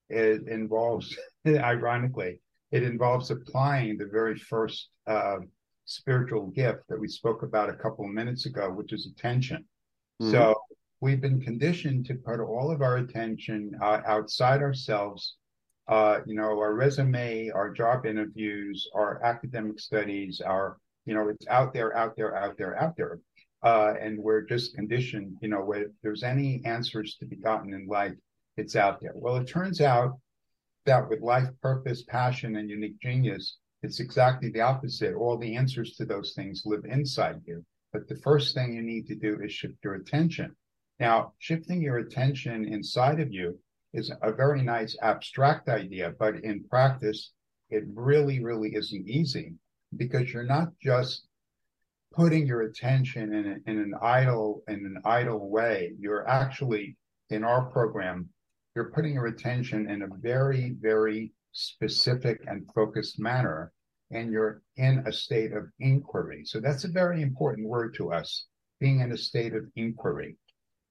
it 0.09 0.47
involves, 0.47 1.15
ironically, 1.47 2.39
it 2.71 2.83
involves 2.83 3.29
applying 3.29 3.97
the 3.97 4.07
very 4.11 4.37
first 4.37 4.89
uh, 5.05 5.37
spiritual 5.85 6.47
gift 6.47 6.79
that 6.89 6.99
we 6.99 7.07
spoke 7.07 7.43
about 7.43 7.69
a 7.69 7.73
couple 7.73 8.05
of 8.05 8.11
minutes 8.11 8.45
ago, 8.45 8.71
which 8.71 8.93
is 8.93 9.07
attention. 9.07 9.65
Mm-hmm. 10.21 10.31
So 10.31 10.55
we've 11.05 11.21
been 11.21 11.39
conditioned 11.39 12.03
to 12.03 12.15
put 12.15 12.39
all 12.39 12.71
of 12.71 12.81
our 12.81 12.97
attention 12.97 13.71
uh, 13.79 14.01
outside 14.07 14.63
ourselves. 14.63 15.35
Uh, 15.87 16.17
you 16.25 16.33
know, 16.33 16.57
our 16.57 16.73
resume, 16.73 17.51
our 17.51 17.69
job 17.69 18.07
interviews, 18.07 18.89
our 18.95 19.23
academic 19.23 19.79
studies, 19.79 20.41
our, 20.43 20.77
you 21.05 21.13
know, 21.13 21.29
it's 21.29 21.45
out 21.47 21.75
there, 21.75 21.95
out 21.95 22.15
there, 22.15 22.35
out 22.35 22.57
there, 22.57 22.75
out 22.81 22.97
there. 22.97 23.19
Uh, 23.61 23.93
and 24.01 24.17
we're 24.17 24.41
just 24.41 24.73
conditioned, 24.73 25.37
you 25.43 25.47
know, 25.47 25.71
if 25.73 25.89
there's 26.01 26.23
any 26.23 26.59
answers 26.65 27.17
to 27.19 27.25
be 27.27 27.35
gotten 27.35 27.71
in 27.71 27.85
life, 27.85 28.15
it's 28.57 28.75
out 28.75 28.99
there. 28.99 29.13
Well, 29.13 29.37
it 29.37 29.47
turns 29.47 29.81
out 29.81 30.17
that 30.87 31.07
with 31.07 31.21
life 31.21 31.49
purpose, 31.61 32.01
passion, 32.01 32.55
and 32.55 32.67
unique 32.67 32.99
genius, 32.99 33.57
it's 33.83 33.99
exactly 33.99 34.49
the 34.49 34.61
opposite. 34.61 35.13
All 35.13 35.37
the 35.37 35.55
answers 35.55 35.97
to 35.97 36.05
those 36.05 36.33
things 36.35 36.63
live 36.65 36.85
inside 36.85 37.41
you. 37.45 37.63
But 37.93 38.07
the 38.07 38.17
first 38.23 38.55
thing 38.55 38.73
you 38.73 38.81
need 38.81 39.05
to 39.05 39.15
do 39.15 39.39
is 39.43 39.53
shift 39.53 39.75
your 39.83 39.93
attention. 39.93 40.55
Now, 40.99 41.33
shifting 41.39 41.81
your 41.81 41.97
attention 41.97 42.65
inside 42.65 43.19
of 43.19 43.31
you 43.31 43.59
is 43.93 44.11
a 44.21 44.31
very 44.31 44.61
nice 44.61 44.97
abstract 45.01 45.67
idea, 45.67 46.13
but 46.17 46.43
in 46.43 46.63
practice, 46.65 47.31
it 47.69 47.83
really, 47.93 48.41
really 48.43 48.75
isn't 48.75 49.07
easy 49.07 49.55
because 49.95 50.31
you're 50.31 50.43
not 50.43 50.69
just 50.81 51.27
putting 52.13 52.47
your 52.47 52.61
attention 52.61 53.33
in, 53.33 53.45
a, 53.45 53.69
in 53.69 53.77
an 53.77 53.93
idle 54.01 54.63
in 54.67 54.85
an 54.85 55.01
idle 55.03 55.49
way. 55.49 55.93
You're 55.99 56.27
actually 56.27 56.95
in 57.29 57.43
our 57.43 57.65
program, 57.65 58.29
you're 58.75 58.91
putting 58.91 59.15
your 59.15 59.27
attention 59.27 59.89
in 59.89 60.01
a 60.01 60.07
very, 60.07 60.75
very 60.79 61.33
specific 61.51 62.41
and 62.47 62.69
focused 62.73 63.19
manner, 63.19 63.73
and 64.11 64.31
you're 64.31 64.61
in 64.77 65.03
a 65.07 65.11
state 65.11 65.51
of 65.53 65.69
inquiry. 65.79 66.43
So 66.45 66.59
that's 66.59 66.83
a 66.83 66.89
very 66.89 67.21
important 67.21 67.67
word 67.67 67.95
to 67.95 68.13
us, 68.13 68.45
being 68.79 68.99
in 68.99 69.11
a 69.11 69.17
state 69.17 69.53
of 69.53 69.65
inquiry. 69.75 70.37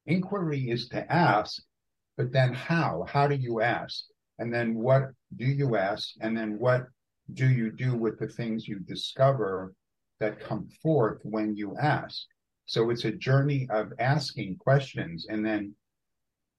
Inquiry 0.06 0.70
is 0.70 0.88
to 0.90 1.10
ask, 1.12 1.62
but 2.16 2.32
then 2.32 2.52
how? 2.52 3.04
How 3.08 3.26
do 3.26 3.34
you 3.34 3.60
ask? 3.60 4.04
And 4.38 4.52
then 4.52 4.74
what 4.74 5.10
do 5.36 5.46
you 5.46 5.76
ask? 5.76 6.14
And 6.20 6.36
then 6.36 6.58
what 6.58 6.86
do 7.32 7.48
you 7.48 7.70
do 7.70 7.96
with 7.96 8.18
the 8.18 8.28
things 8.28 8.68
you 8.68 8.80
discover 8.80 9.72
that 10.20 10.40
come 10.40 10.68
forth 10.82 11.20
when 11.22 11.56
you 11.56 11.76
ask? 11.76 12.26
So 12.66 12.90
it's 12.90 13.04
a 13.04 13.12
journey 13.12 13.66
of 13.70 13.92
asking 13.98 14.56
questions 14.56 15.26
and 15.28 15.44
then 15.44 15.74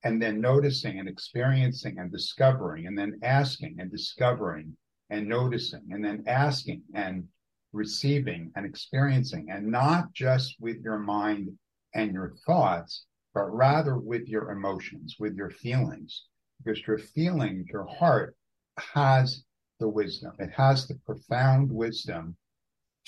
and 0.03 0.21
then 0.21 0.39
noticing 0.39 0.99
and 0.99 1.09
experiencing 1.09 1.97
and 1.97 2.11
discovering 2.11 2.85
and 2.85 2.97
then 2.97 3.19
asking 3.23 3.77
and 3.79 3.89
discovering 3.89 4.77
and 5.09 5.27
noticing 5.27 5.81
and 5.89 6.05
then 6.05 6.23
asking 6.27 6.83
and 6.93 7.27
receiving 7.73 8.51
and 8.55 8.67
experiencing 8.67 9.47
and 9.49 9.65
not 9.65 10.13
just 10.13 10.55
with 10.59 10.77
your 10.83 10.99
mind 10.99 11.49
and 11.95 12.13
your 12.13 12.33
thoughts 12.45 13.05
but 13.35 13.53
rather 13.53 13.97
with 13.97 14.27
your 14.29 14.49
emotions, 14.49 15.17
with 15.19 15.35
your 15.35 15.51
feelings, 15.51 16.23
because 16.63 16.81
your 16.87 16.97
feeling, 16.97 17.65
your 17.69 17.85
heart 17.85 18.35
has 18.77 19.43
the 19.81 19.89
wisdom. 19.89 20.31
It 20.39 20.51
has 20.51 20.87
the 20.87 20.95
profound 21.05 21.69
wisdom 21.69 22.37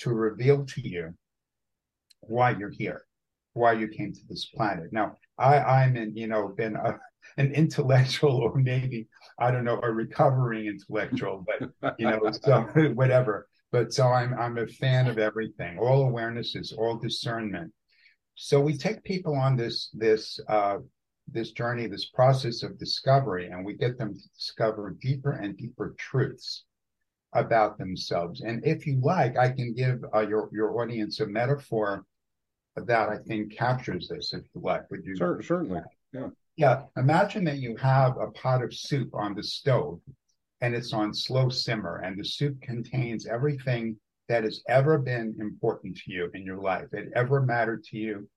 to 0.00 0.10
reveal 0.10 0.66
to 0.66 0.86
you 0.86 1.14
why 2.20 2.50
you're 2.50 2.70
here, 2.70 3.04
why 3.54 3.72
you 3.72 3.88
came 3.88 4.12
to 4.12 4.20
this 4.28 4.44
planet. 4.54 4.92
Now, 4.92 5.16
I, 5.38 5.58
I'm 5.60 5.96
in, 5.96 6.14
you 6.14 6.26
know, 6.26 6.48
been 6.48 6.76
a, 6.76 6.98
an 7.38 7.52
intellectual 7.52 8.36
or 8.36 8.54
maybe, 8.54 9.08
I 9.38 9.50
don't 9.50 9.64
know, 9.64 9.80
a 9.82 9.90
recovering 9.90 10.66
intellectual, 10.66 11.46
but 11.46 11.94
you 11.98 12.06
know, 12.06 12.20
so 12.44 12.62
whatever. 12.94 13.48
But 13.72 13.92
so 13.92 14.06
I'm 14.06 14.34
I'm 14.34 14.56
a 14.56 14.66
fan 14.66 15.08
of 15.08 15.18
everything, 15.18 15.78
all 15.78 16.10
awarenesses, 16.10 16.72
all 16.76 16.96
discernment, 16.96 17.72
so 18.40 18.60
we 18.60 18.76
take 18.76 19.02
people 19.02 19.34
on 19.34 19.56
this 19.56 19.90
this 19.92 20.38
uh, 20.48 20.78
this 21.26 21.50
journey, 21.50 21.88
this 21.88 22.06
process 22.06 22.62
of 22.62 22.78
discovery, 22.78 23.48
and 23.48 23.66
we 23.66 23.74
get 23.74 23.98
them 23.98 24.14
to 24.14 24.28
discover 24.36 24.96
deeper 25.00 25.32
and 25.32 25.56
deeper 25.56 25.96
truths 25.98 26.64
about 27.32 27.78
themselves. 27.78 28.40
And 28.40 28.64
if 28.64 28.86
you 28.86 29.00
like, 29.02 29.36
I 29.36 29.50
can 29.50 29.74
give 29.74 30.04
uh, 30.14 30.20
your 30.20 30.48
your 30.52 30.80
audience 30.80 31.18
a 31.18 31.26
metaphor 31.26 32.04
that 32.76 33.08
I 33.08 33.18
think 33.18 33.56
captures 33.56 34.06
this, 34.08 34.32
if 34.32 34.44
you 34.54 34.60
like. 34.62 34.88
Would 34.92 35.04
you? 35.04 35.16
Cer- 35.16 35.42
certainly. 35.42 35.80
Yeah. 36.12 36.28
Yeah. 36.56 36.82
Imagine 36.96 37.42
that 37.44 37.58
you 37.58 37.74
have 37.76 38.18
a 38.18 38.30
pot 38.30 38.62
of 38.62 38.72
soup 38.72 39.10
on 39.14 39.34
the 39.34 39.42
stove 39.42 40.00
and 40.60 40.76
it's 40.76 40.92
on 40.92 41.12
slow 41.12 41.48
simmer, 41.48 42.02
and 42.04 42.16
the 42.16 42.24
soup 42.24 42.60
contains 42.62 43.26
everything 43.26 43.96
that 44.28 44.44
has 44.44 44.62
ever 44.68 44.98
been 44.98 45.34
important 45.40 45.96
to 45.96 46.12
you 46.12 46.30
in 46.34 46.44
your 46.44 46.58
life, 46.58 46.92
it 46.92 47.08
ever 47.16 47.40
mattered 47.40 47.82
to 47.84 47.96
you, 47.96 48.28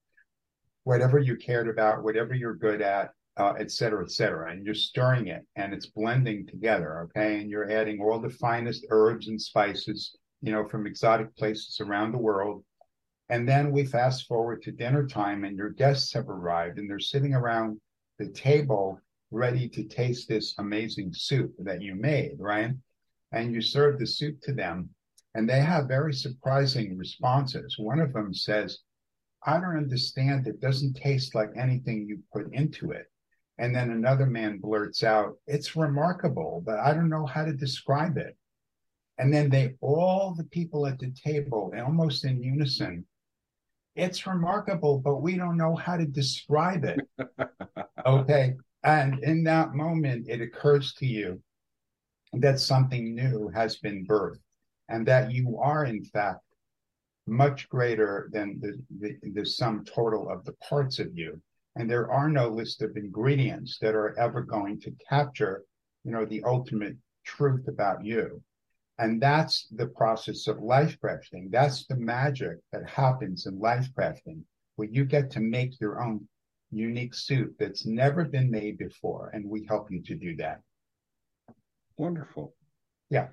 whatever 0.83 1.19
you 1.19 1.36
cared 1.36 1.67
about, 1.67 2.03
whatever 2.03 2.33
you're 2.33 2.55
good 2.55 2.81
at, 2.81 3.12
uh, 3.38 3.53
et 3.60 3.71
cetera, 3.71 4.03
et 4.03 4.12
cetera. 4.12 4.51
And 4.51 4.65
you're 4.65 4.74
stirring 4.74 5.27
it 5.27 5.45
and 5.55 5.74
it's 5.74 5.88
blending 5.88 6.48
together. 6.48 7.01
Okay. 7.01 7.41
And 7.41 7.50
you're 7.50 7.69
adding 7.69 8.01
all 8.01 8.19
the 8.19 8.29
finest 8.29 8.86
herbs 8.89 9.27
and 9.27 9.41
spices, 9.41 10.15
you 10.41 10.51
know, 10.51 10.67
from 10.67 10.88
exotic 10.88 11.36
places 11.36 11.79
around 11.81 12.12
the 12.12 12.17
world. 12.17 12.63
And 13.29 13.48
then 13.48 13.71
we 13.71 13.86
fast 13.86 14.27
forward 14.27 14.62
to 14.63 14.71
dinner 14.71 15.07
time 15.07 15.43
and 15.43 15.57
your 15.57 15.69
guests 15.69 16.13
have 16.13 16.29
arrived 16.29 16.79
and 16.79 16.89
they're 16.89 17.00
sitting 17.00 17.33
around 17.33 17.79
the 18.17 18.29
table 18.29 19.00
ready 19.31 19.69
to 19.69 19.83
taste 19.83 20.27
this 20.27 20.53
amazing 20.57 21.13
soup 21.13 21.53
that 21.60 21.81
you 21.81 21.95
made, 21.95 22.36
right? 22.38 22.71
And 23.31 23.53
you 23.53 23.62
serve 23.62 24.00
the 24.00 24.07
soup 24.07 24.41
to 24.43 24.53
them 24.53 24.89
and 25.34 25.48
they 25.50 25.62
have 25.62 25.88
very 25.88 26.14
surprising 26.14 26.98
responses. 26.98 27.76
One 27.78 28.00
of 28.00 28.14
them 28.14 28.34
says, 28.34 28.80
I 29.46 29.54
don't 29.60 29.78
understand. 29.78 30.46
It 30.46 30.60
doesn't 30.60 30.96
taste 30.96 31.34
like 31.34 31.52
anything 31.56 32.06
you 32.08 32.20
put 32.34 32.54
into 32.54 32.92
it. 32.92 33.06
And 33.58 33.76
then 33.76 33.92
another 33.92 34.26
man 34.26 34.60
blurts 34.60 35.04
out, 35.04 35.38
It's 35.48 35.76
remarkable, 35.76 36.64
but 36.66 36.80
I 36.80 36.94
don't 36.94 37.10
know 37.10 37.26
how 37.26 37.46
to 37.46 37.54
describe 37.54 38.18
it. 38.18 38.36
And 39.18 39.34
then 39.34 39.50
they, 39.50 39.76
all 39.82 40.34
the 40.34 40.46
people 40.46 40.88
at 40.88 41.00
the 41.00 41.12
table, 41.12 41.72
almost 41.78 42.26
in 42.26 42.42
unison, 42.42 43.06
it's 43.96 44.26
remarkable, 44.26 45.00
but 45.00 45.18
we 45.18 45.36
don't 45.38 45.58
know 45.58 45.76
how 45.76 45.98
to 45.98 46.06
describe 46.06 46.84
it. 46.86 47.00
okay. 48.06 48.56
And 48.84 49.24
in 49.24 49.44
that 49.44 49.74
moment, 49.76 50.28
it 50.28 50.42
occurs 50.42 50.94
to 50.96 51.06
you 51.06 51.42
that 52.34 52.60
something 52.60 53.14
new 53.14 53.50
has 53.50 53.76
been 53.78 54.06
birthed 54.08 54.40
and 54.91 55.05
that 55.07 55.31
you 55.31 55.57
are, 55.57 55.86
in 55.86 56.03
fact, 56.03 56.41
much 57.27 57.69
greater 57.69 58.29
than 58.33 58.60
the, 58.60 58.71
the, 59.00 59.31
the 59.33 59.45
sum 59.45 59.86
total 59.86 60.29
of 60.29 60.43
the 60.45 60.53
parts 60.69 61.00
of 61.00 61.17
you. 61.17 61.41
And 61.75 61.89
there 61.89 62.12
are 62.12 62.29
no 62.29 62.50
list 62.50 62.81
of 62.81 62.98
ingredients 62.98 63.77
that 63.81 63.95
are 63.95 64.17
ever 64.19 64.41
going 64.41 64.81
to 64.81 64.93
capture, 65.07 65.63
you 66.03 66.12
know, 66.12 66.25
the 66.25 66.43
ultimate 66.43 66.98
truth 67.24 67.67
about 67.67 68.03
you. 68.03 68.41
And 69.00 69.21
that's 69.21 69.67
the 69.71 69.88
process 69.88 70.48
of 70.48 70.60
life 70.60 70.98
crafting. 71.01 71.50
That's 71.50 71.88
the 71.88 71.95
magic 71.95 72.57
that 72.71 72.89
happens 72.89 73.45
in 73.45 73.57
life 73.57 73.88
crafting, 73.98 74.41
where 74.75 74.89
you 74.89 75.05
get 75.05 75.31
to 75.31 75.39
make 75.39 75.79
your 75.79 76.03
own 76.03 76.27
unique 76.71 77.13
soup 77.13 77.55
that's 77.57 77.86
never 77.86 78.25
been 78.25 78.51
made 78.51 78.77
before. 78.77 79.31
And 79.33 79.50
we 79.50 79.65
help 79.67 79.89
you 79.89 80.01
to 80.03 80.15
do 80.15 80.36
that. 80.38 80.62
Wonderful. 81.98 82.53
Yeah. 83.10 83.27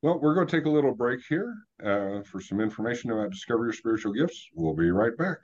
Well, 0.00 0.20
we're 0.20 0.34
going 0.34 0.46
to 0.46 0.56
take 0.56 0.66
a 0.66 0.70
little 0.70 0.94
break 0.94 1.20
here 1.28 1.52
uh, 1.84 2.22
for 2.22 2.40
some 2.40 2.60
information 2.60 3.10
about 3.10 3.32
Discover 3.32 3.64
Your 3.64 3.72
Spiritual 3.72 4.12
Gifts. 4.12 4.48
We'll 4.54 4.74
be 4.74 4.90
right 4.92 5.16
back. 5.16 5.38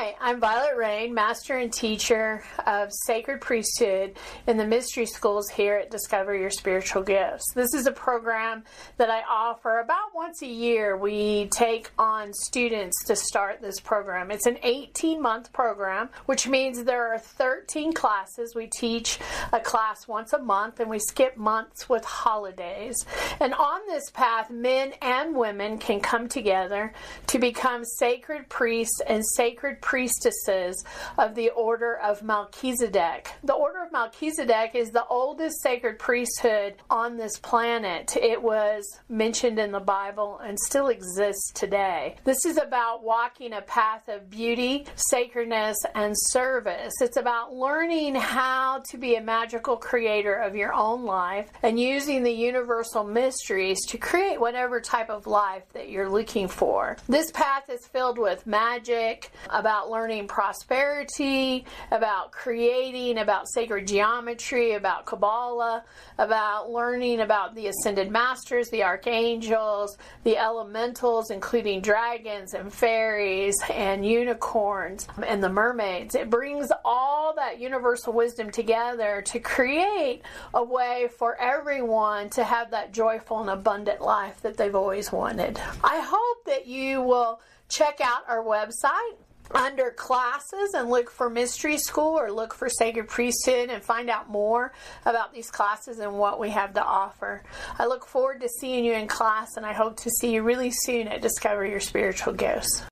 Hi, 0.00 0.16
I'm 0.18 0.40
Violet 0.40 0.78
Rain, 0.78 1.12
Master 1.12 1.58
and 1.58 1.70
Teacher 1.70 2.42
of 2.66 2.90
Sacred 3.04 3.42
Priesthood 3.42 4.16
in 4.46 4.56
the 4.56 4.66
Mystery 4.66 5.04
Schools 5.04 5.50
here 5.50 5.76
at 5.76 5.90
Discover 5.90 6.34
Your 6.36 6.48
Spiritual 6.48 7.02
Gifts. 7.02 7.44
This 7.54 7.74
is 7.74 7.86
a 7.86 7.92
program 7.92 8.64
that 8.96 9.10
I 9.10 9.20
offer 9.28 9.80
about 9.80 10.14
once 10.14 10.40
a 10.40 10.46
year. 10.46 10.96
We 10.96 11.50
take 11.52 11.90
on 11.98 12.32
students 12.32 13.04
to 13.08 13.14
start 13.14 13.60
this 13.60 13.78
program. 13.78 14.30
It's 14.30 14.46
an 14.46 14.56
18 14.62 15.20
month 15.20 15.52
program, 15.52 16.08
which 16.24 16.48
means 16.48 16.82
there 16.82 17.12
are 17.12 17.18
13 17.18 17.92
classes. 17.92 18.54
We 18.54 18.68
teach 18.68 19.18
a 19.52 19.60
class 19.60 20.08
once 20.08 20.32
a 20.32 20.38
month 20.38 20.80
and 20.80 20.88
we 20.88 20.98
skip 20.98 21.36
months 21.36 21.90
with 21.90 22.06
holidays. 22.06 22.96
And 23.38 23.52
on 23.52 23.80
this 23.86 24.08
path, 24.12 24.48
men 24.48 24.94
and 25.02 25.36
women 25.36 25.76
can 25.76 26.00
come 26.00 26.26
together 26.26 26.94
to 27.26 27.38
become 27.38 27.84
sacred 27.84 28.48
priests 28.48 29.02
and 29.06 29.22
sacred 29.36 29.82
priestesses 29.90 30.84
of 31.18 31.34
the 31.34 31.50
Order 31.50 31.96
of 31.96 32.22
Melchizedek. 32.22 33.32
The 33.42 33.54
Order 33.54 33.79
Melchizedek 33.92 34.76
is 34.76 34.90
the 34.90 35.04
oldest 35.06 35.60
sacred 35.62 35.98
priesthood 35.98 36.74
on 36.88 37.16
this 37.16 37.38
planet. 37.38 38.16
It 38.16 38.40
was 38.40 39.00
mentioned 39.08 39.58
in 39.58 39.72
the 39.72 39.80
Bible 39.80 40.38
and 40.44 40.58
still 40.58 40.88
exists 40.88 41.50
today. 41.52 42.14
This 42.22 42.44
is 42.44 42.56
about 42.56 43.02
walking 43.02 43.52
a 43.52 43.62
path 43.62 44.08
of 44.08 44.30
beauty, 44.30 44.86
sacredness, 44.94 45.76
and 45.96 46.14
service. 46.16 46.92
It's 47.00 47.16
about 47.16 47.52
learning 47.52 48.14
how 48.14 48.82
to 48.90 48.96
be 48.96 49.16
a 49.16 49.20
magical 49.20 49.76
creator 49.76 50.34
of 50.34 50.54
your 50.54 50.72
own 50.72 51.04
life 51.04 51.48
and 51.64 51.78
using 51.80 52.22
the 52.22 52.32
universal 52.32 53.02
mysteries 53.02 53.84
to 53.86 53.98
create 53.98 54.40
whatever 54.40 54.80
type 54.80 55.10
of 55.10 55.26
life 55.26 55.64
that 55.72 55.88
you're 55.88 56.08
looking 56.08 56.46
for. 56.46 56.96
This 57.08 57.32
path 57.32 57.68
is 57.68 57.86
filled 57.88 58.18
with 58.18 58.46
magic, 58.46 59.32
about 59.48 59.90
learning 59.90 60.28
prosperity, 60.28 61.64
about 61.90 62.30
creating, 62.30 63.18
about 63.18 63.48
sacred 63.48 63.79
geometry, 63.80 64.72
about 64.72 65.06
Kabbalah, 65.06 65.84
about 66.18 66.70
learning 66.70 67.20
about 67.20 67.54
the 67.54 67.68
ascended 67.68 68.10
masters, 68.10 68.70
the 68.70 68.82
archangels, 68.82 69.96
the 70.24 70.36
elementals, 70.36 71.30
including 71.30 71.80
dragons 71.80 72.54
and 72.54 72.72
fairies 72.72 73.56
and 73.72 74.06
unicorns 74.06 75.06
and 75.26 75.42
the 75.42 75.48
mermaids. 75.48 76.14
It 76.14 76.30
brings 76.30 76.70
all 76.84 77.34
that 77.36 77.60
universal 77.60 78.12
wisdom 78.12 78.50
together 78.50 79.22
to 79.26 79.38
create 79.38 80.22
a 80.54 80.62
way 80.62 81.08
for 81.18 81.40
everyone 81.40 82.30
to 82.30 82.44
have 82.44 82.70
that 82.70 82.92
joyful 82.92 83.40
and 83.40 83.50
abundant 83.50 84.00
life 84.00 84.40
that 84.42 84.56
they've 84.56 84.74
always 84.74 85.12
wanted. 85.12 85.60
I 85.82 86.00
hope 86.00 86.44
that 86.46 86.66
you 86.66 87.02
will 87.02 87.40
check 87.68 88.00
out 88.02 88.22
our 88.28 88.42
website 88.44 89.16
under 89.54 89.90
classes 89.90 90.74
and 90.74 90.88
look 90.88 91.10
for 91.10 91.28
mystery 91.28 91.78
school 91.78 92.18
or 92.18 92.30
look 92.30 92.54
for 92.54 92.68
sacred 92.68 93.08
priesthood 93.08 93.70
and 93.70 93.82
find 93.82 94.08
out 94.08 94.28
more 94.28 94.72
about 95.04 95.32
these 95.32 95.50
classes 95.50 95.98
and 95.98 96.12
what 96.12 96.38
we 96.38 96.50
have 96.50 96.74
to 96.74 96.84
offer. 96.84 97.42
I 97.78 97.86
look 97.86 98.06
forward 98.06 98.40
to 98.40 98.48
seeing 98.48 98.84
you 98.84 98.92
in 98.92 99.08
class 99.08 99.56
and 99.56 99.66
I 99.66 99.72
hope 99.72 99.96
to 100.00 100.10
see 100.10 100.34
you 100.34 100.42
really 100.42 100.70
soon 100.70 101.08
at 101.08 101.22
Discover 101.22 101.66
Your 101.66 101.80
Spiritual 101.80 102.34
Gifts. 102.34 102.82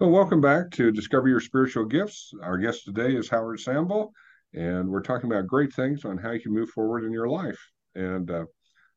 Well, 0.00 0.10
welcome 0.10 0.40
back 0.40 0.70
to 0.72 0.90
Discover 0.90 1.28
Your 1.28 1.40
Spiritual 1.40 1.84
Gifts. 1.84 2.32
Our 2.42 2.58
guest 2.58 2.84
today 2.84 3.14
is 3.14 3.28
Howard 3.30 3.60
Sambol, 3.60 4.10
and 4.52 4.88
we're 4.88 5.02
talking 5.02 5.30
about 5.30 5.46
great 5.46 5.72
things 5.72 6.04
on 6.04 6.18
how 6.18 6.32
you 6.32 6.40
can 6.40 6.52
move 6.52 6.68
forward 6.70 7.04
in 7.04 7.12
your 7.12 7.28
life. 7.28 7.58
And 7.94 8.30
uh, 8.30 8.44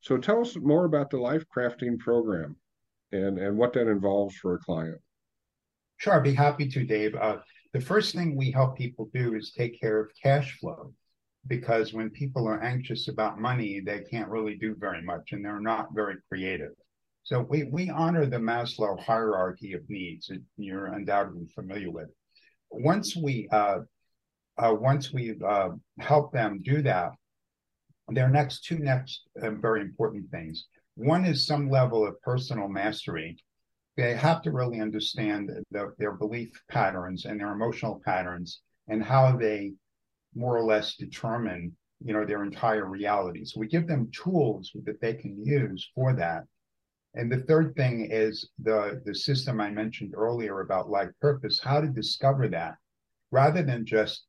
so 0.02 0.18
tell 0.18 0.42
us 0.42 0.58
more 0.58 0.86
about 0.86 1.10
the 1.10 1.20
Life 1.20 1.44
Crafting 1.56 2.00
Program 2.00 2.56
and, 3.12 3.38
and 3.38 3.58
what 3.58 3.74
that 3.74 3.88
involves 3.88 4.36
for 4.38 4.56
a 4.56 4.60
client. 4.60 5.00
Sure, 5.98 6.14
I'd 6.14 6.24
be 6.24 6.34
happy 6.34 6.68
to, 6.70 6.84
Dave. 6.84 7.16
Uh, 7.16 7.38
the 7.74 7.82
first 7.82 8.14
thing 8.16 8.36
we 8.36 8.52
help 8.52 8.78
people 8.78 9.10
do 9.14 9.36
is 9.36 9.52
take 9.52 9.80
care 9.80 10.00
of 10.00 10.12
cash 10.22 10.58
flow 10.60 10.94
because 11.48 11.94
when 11.94 12.10
people 12.12 12.48
are 12.48 12.62
anxious 12.62 13.08
about 13.08 13.40
money, 13.40 13.80
they 13.80 14.02
can't 14.02 14.30
really 14.30 14.56
do 14.56 14.76
very 14.76 15.02
much 15.02 15.32
and 15.32 15.44
they're 15.44 15.60
not 15.60 15.94
very 15.94 16.16
creative. 16.30 16.72
So 17.24 17.42
we, 17.42 17.64
we 17.64 17.90
honor 17.90 18.26
the 18.26 18.38
Maslow 18.38 19.00
hierarchy 19.00 19.74
of 19.74 19.82
needs 19.90 20.32
you're 20.56 20.88
undoubtedly 20.88 21.48
familiar 21.54 21.92
with. 21.92 22.10
Once 22.70 23.16
we 23.16 23.48
uh, 23.52 23.80
uh, 24.58 24.74
once 24.74 25.14
we've 25.14 25.42
uh, 25.44 25.70
helped 26.00 26.34
them 26.34 26.62
do 26.64 26.82
that, 26.84 27.12
their 28.10 28.30
next 28.30 28.64
two 28.64 28.80
next 28.80 29.24
uh, 29.42 29.52
very 29.52 29.82
important 29.82 30.30
things. 30.32 30.68
One 30.96 31.26
is 31.26 31.46
some 31.46 31.70
level 31.70 32.06
of 32.08 32.22
personal 32.22 32.68
mastery 32.68 33.38
they 33.98 34.14
have 34.14 34.44
to 34.44 34.52
really 34.52 34.80
understand 34.80 35.50
the, 35.72 35.94
their 35.98 36.12
belief 36.12 36.52
patterns 36.70 37.26
and 37.26 37.40
their 37.40 37.52
emotional 37.52 38.00
patterns 38.06 38.62
and 38.88 39.04
how 39.04 39.36
they 39.36 39.74
more 40.36 40.56
or 40.56 40.64
less 40.64 40.96
determine 40.96 41.76
you 42.00 42.14
know 42.14 42.24
their 42.26 42.44
entire 42.44 42.86
reality. 42.86 43.44
So 43.44 43.60
we 43.60 43.68
give 43.68 43.88
them 43.88 44.12
tools 44.12 44.72
that 44.86 45.02
they 45.02 45.16
can 45.16 45.44
use 45.44 45.90
for 45.96 46.14
that. 46.14 46.44
And 47.16 47.32
the 47.32 47.44
third 47.44 47.76
thing 47.76 48.10
is 48.12 48.50
the 48.60 49.02
the 49.04 49.16
system 49.16 49.60
i 49.60 49.72
mentioned 49.72 50.14
earlier 50.16 50.62
about 50.62 50.92
life 50.92 51.10
purpose 51.20 51.60
how 51.60 51.82
to 51.82 51.88
discover 51.88 52.48
that. 52.50 52.76
Rather 53.32 53.64
than 53.64 53.86
just 53.86 54.26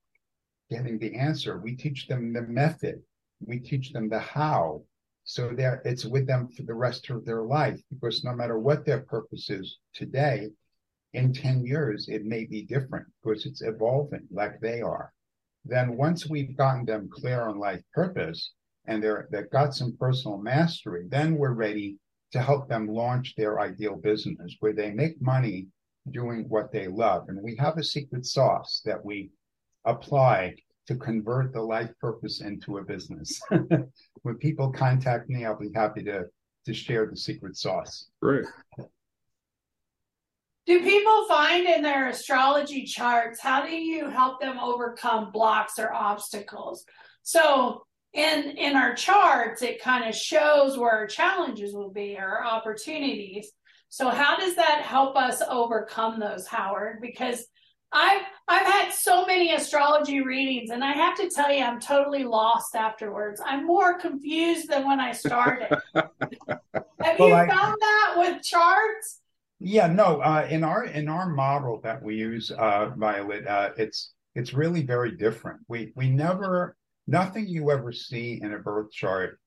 getting 0.70 0.98
the 0.98 1.14
answer 1.14 1.59
we 1.59 1.76
teach 1.76 2.09
them 2.09 2.33
the 2.33 2.42
method. 2.42 3.02
We 3.40 3.61
teach 3.61 3.92
them 3.92 4.09
the 4.09 4.18
how 4.18 4.83
so 5.29 5.51
that 5.51 5.81
it's 5.85 6.07
with 6.07 6.27
them 6.27 6.49
for 6.49 6.62
the 6.62 6.73
rest 6.75 7.11
of 7.11 7.25
their 7.25 7.43
life 7.43 7.79
because 7.91 8.25
no 8.25 8.35
matter 8.35 8.59
what 8.59 8.87
their 8.87 9.01
purpose 9.01 9.51
is 9.51 9.79
today 9.93 10.49
in 11.12 11.33
10 11.33 11.64
years 11.64 12.09
it 12.09 12.25
may 12.25 12.45
be 12.45 12.62
different 12.62 13.07
because 13.23 13.45
it's 13.45 13.61
evolving 13.62 14.27
like 14.31 14.59
they 14.61 14.81
are 14.81 15.12
then 15.64 15.97
once 15.97 16.27
we've 16.27 16.57
gotten 16.57 16.85
them 16.87 17.11
clear 17.12 17.43
on 17.43 17.59
life 17.59 17.83
purpose 17.93 18.53
and 18.87 19.03
they're 19.03 19.29
they've 19.31 19.51
got 19.51 19.75
some 19.75 19.95
personal 19.99 20.38
mastery 20.38 21.05
then 21.09 21.37
we're 21.37 21.53
ready 21.53 21.99
to 22.33 22.41
help 22.41 22.69
them 22.69 22.87
launch 22.87 23.35
their 23.37 23.61
ideal 23.61 23.97
business 23.97 24.57
where 24.61 24.73
they 24.73 24.91
make 24.91 25.21
money 25.21 25.67
doing 26.11 26.47
what 26.49 26.73
they 26.73 26.88
love. 26.88 27.29
And 27.29 27.43
we 27.43 27.57
have 27.57 27.77
a 27.79 27.85
secret 27.85 28.27
sauce 28.27 28.83
that 28.85 29.05
we 29.05 29.31
apply 29.85 30.55
to 30.88 30.96
convert 30.96 31.53
the 31.53 31.61
life 31.61 31.90
purpose 32.01 32.40
into 32.40 32.79
a 32.79 32.83
business. 32.83 33.40
when 34.22 34.35
people 34.37 34.72
contact 34.72 35.29
me, 35.29 35.44
I'll 35.44 35.59
be 35.59 35.70
happy 35.74 36.03
to 36.05 36.24
to 36.66 36.74
share 36.74 37.07
the 37.07 37.16
secret 37.16 37.57
sauce. 37.57 38.09
Great. 38.20 38.44
Do 40.66 40.83
people 40.83 41.27
find 41.29 41.66
in 41.66 41.83
their 41.83 42.09
astrology 42.09 42.85
charts 42.85 43.40
how 43.40 43.64
do 43.64 43.74
you 43.74 44.11
help 44.11 44.40
them 44.40 44.59
overcome 44.59 45.31
blocks 45.31 45.79
or 45.79 45.92
obstacles? 45.94 46.85
So 47.22 47.83
in 48.14 48.57
in 48.57 48.74
our 48.74 48.94
charts, 48.94 49.62
it 49.62 49.83
kind 49.83 50.09
of 50.09 50.14
shows 50.14 50.79
where 50.79 50.90
our 50.90 51.07
challenges 51.07 51.74
will 51.74 51.92
be, 51.92 52.16
our 52.18 52.44
opportunities. 52.44 53.53
So 53.90 54.09
how 54.09 54.37
does 54.37 54.57
that 54.57 54.83
help 54.83 55.16
us 55.16 55.42
overcome 55.48 56.20
those, 56.20 56.46
Howard? 56.46 57.01
Because 57.01 57.46
I've 57.92 58.22
I've 58.48 58.66
had 58.66 58.90
so 58.92 59.24
many 59.27 59.55
astrology 59.55 60.20
readings, 60.22 60.70
and 60.70 60.83
I 60.85 60.92
have 60.92 61.16
to 61.18 61.29
tell 61.31 61.51
you, 61.51 61.62
I'm 61.64 61.81
totally 61.81 62.24
lost 62.24 62.74
afterwards. 62.74 63.40
I'm 63.44 63.66
more 63.66 63.98
confused 63.98 64.68
than 64.68 64.87
when 64.87 65.01
I 65.01 65.12
started. 65.12 65.68
have 65.94 66.11
Well, 67.18 67.29
you 67.29 67.35
I- 67.35 67.48
found 67.48 67.77
that 67.81 68.14
with 68.16 68.42
charts? 68.42 69.20
Yeah, 69.61 69.88
no, 69.88 70.20
uh, 70.20 70.46
in 70.48 70.62
our 70.62 70.85
in 70.85 71.09
our 71.09 71.29
model 71.29 71.81
that 71.83 72.01
we 72.03 72.14
use, 72.14 72.51
uh, 72.53 72.90
Violet, 72.96 73.46
uh, 73.46 73.70
it's 73.77 74.12
it's 74.37 74.55
really 74.55 74.83
very 74.83 75.16
different. 75.16 75.61
We 75.66 75.92
we 75.96 76.09
never 76.11 76.77
nothing 77.09 77.48
you 77.48 77.70
ever 77.70 77.90
see 77.90 78.38
in 78.40 78.53
a 78.55 78.59
birth 78.59 78.92
chart, 78.92 79.40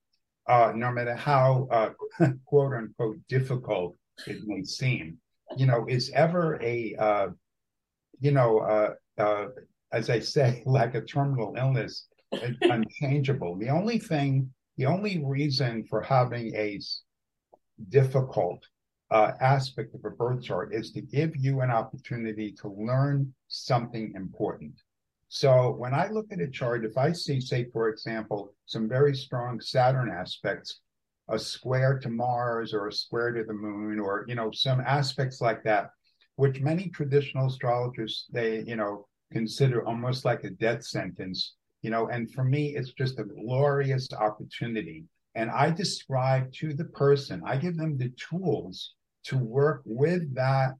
uh, 0.48 0.72
no 0.76 0.90
matter 0.92 1.14
how 1.14 1.66
uh, 1.70 1.90
quote 2.44 2.74
unquote 2.74 3.16
difficult 3.28 3.96
it 4.26 4.38
may 4.44 4.62
seem, 4.64 5.16
you 5.56 5.64
know, 5.64 5.86
is 5.88 6.10
ever 6.14 6.60
a 6.62 6.94
uh, 6.98 7.28
you 8.22 8.30
know, 8.30 8.60
uh, 8.60 8.94
uh, 9.18 9.46
as 9.92 10.08
I 10.08 10.20
say, 10.20 10.62
like 10.66 10.94
a 10.94 11.02
terminal 11.02 11.54
illness, 11.58 12.06
un- 12.32 12.56
unchangeable. 12.62 13.56
The 13.58 13.68
only 13.68 13.98
thing, 13.98 14.50
the 14.76 14.86
only 14.86 15.22
reason 15.24 15.84
for 15.84 16.00
having 16.00 16.54
a 16.54 16.78
difficult 17.88 18.64
uh, 19.10 19.32
aspect 19.40 19.94
of 19.94 20.04
a 20.04 20.10
birth 20.10 20.42
chart 20.42 20.72
is 20.72 20.92
to 20.92 21.02
give 21.02 21.36
you 21.36 21.60
an 21.60 21.70
opportunity 21.70 22.52
to 22.52 22.68
learn 22.68 23.34
something 23.48 24.12
important. 24.14 24.72
So 25.28 25.72
when 25.72 25.92
I 25.92 26.08
look 26.08 26.26
at 26.30 26.40
a 26.40 26.48
chart, 26.48 26.84
if 26.84 26.96
I 26.96 27.12
see, 27.12 27.40
say, 27.40 27.66
for 27.72 27.88
example, 27.88 28.54
some 28.66 28.88
very 28.88 29.16
strong 29.16 29.60
Saturn 29.60 30.10
aspects, 30.10 30.80
a 31.28 31.38
square 31.38 31.98
to 31.98 32.08
Mars 32.08 32.72
or 32.72 32.86
a 32.86 32.92
square 32.92 33.32
to 33.32 33.42
the 33.44 33.52
moon, 33.52 33.98
or 33.98 34.24
you 34.28 34.34
know, 34.34 34.50
some 34.52 34.80
aspects 34.80 35.40
like 35.40 35.62
that, 35.64 35.90
which 36.36 36.60
many 36.60 36.88
traditional 36.88 37.46
astrologers 37.46 38.26
they, 38.32 38.60
you 38.60 38.76
know, 38.76 39.06
consider 39.32 39.86
almost 39.86 40.24
like 40.24 40.44
a 40.44 40.50
death 40.50 40.84
sentence, 40.84 41.54
you 41.82 41.90
know, 41.90 42.08
and 42.08 42.30
for 42.30 42.44
me, 42.44 42.76
it's 42.76 42.92
just 42.92 43.18
a 43.18 43.24
glorious 43.24 44.08
opportunity. 44.12 45.04
And 45.34 45.50
I 45.50 45.70
describe 45.70 46.52
to 46.54 46.74
the 46.74 46.84
person, 46.84 47.42
I 47.46 47.56
give 47.56 47.76
them 47.76 47.96
the 47.96 48.10
tools 48.10 48.94
to 49.24 49.38
work 49.38 49.82
with 49.84 50.34
that 50.34 50.74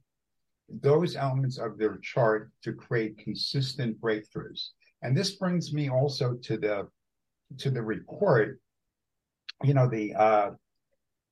those 0.81 1.15
elements 1.15 1.57
of 1.57 1.77
their 1.77 1.97
chart 1.97 2.51
to 2.63 2.73
create 2.73 3.17
consistent 3.17 3.99
breakthroughs. 3.99 4.69
And 5.01 5.15
this 5.15 5.35
brings 5.35 5.73
me 5.73 5.89
also 5.89 6.35
to 6.35 6.57
the 6.57 6.87
to 7.59 7.69
the 7.69 7.81
report. 7.81 8.59
You 9.63 9.73
know, 9.73 9.87
the 9.87 10.13
uh 10.13 10.51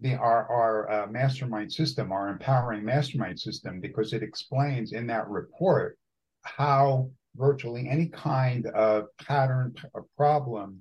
the 0.02 0.16
our 0.16 0.48
our 0.50 0.92
uh, 0.92 1.08
mastermind 1.08 1.72
system, 1.72 2.12
our 2.12 2.30
empowering 2.30 2.84
mastermind 2.84 3.40
system, 3.40 3.80
because 3.80 4.14
it 4.14 4.24
explains 4.24 4.94
in 4.94 5.08
that 5.08 5.30
report 5.30 5.98
how 6.44 7.10
virtually 7.36 7.88
any 7.88 8.08
kind 8.08 8.66
of 8.68 9.06
pattern 9.18 9.74
or 9.94 10.06
problem, 10.18 10.80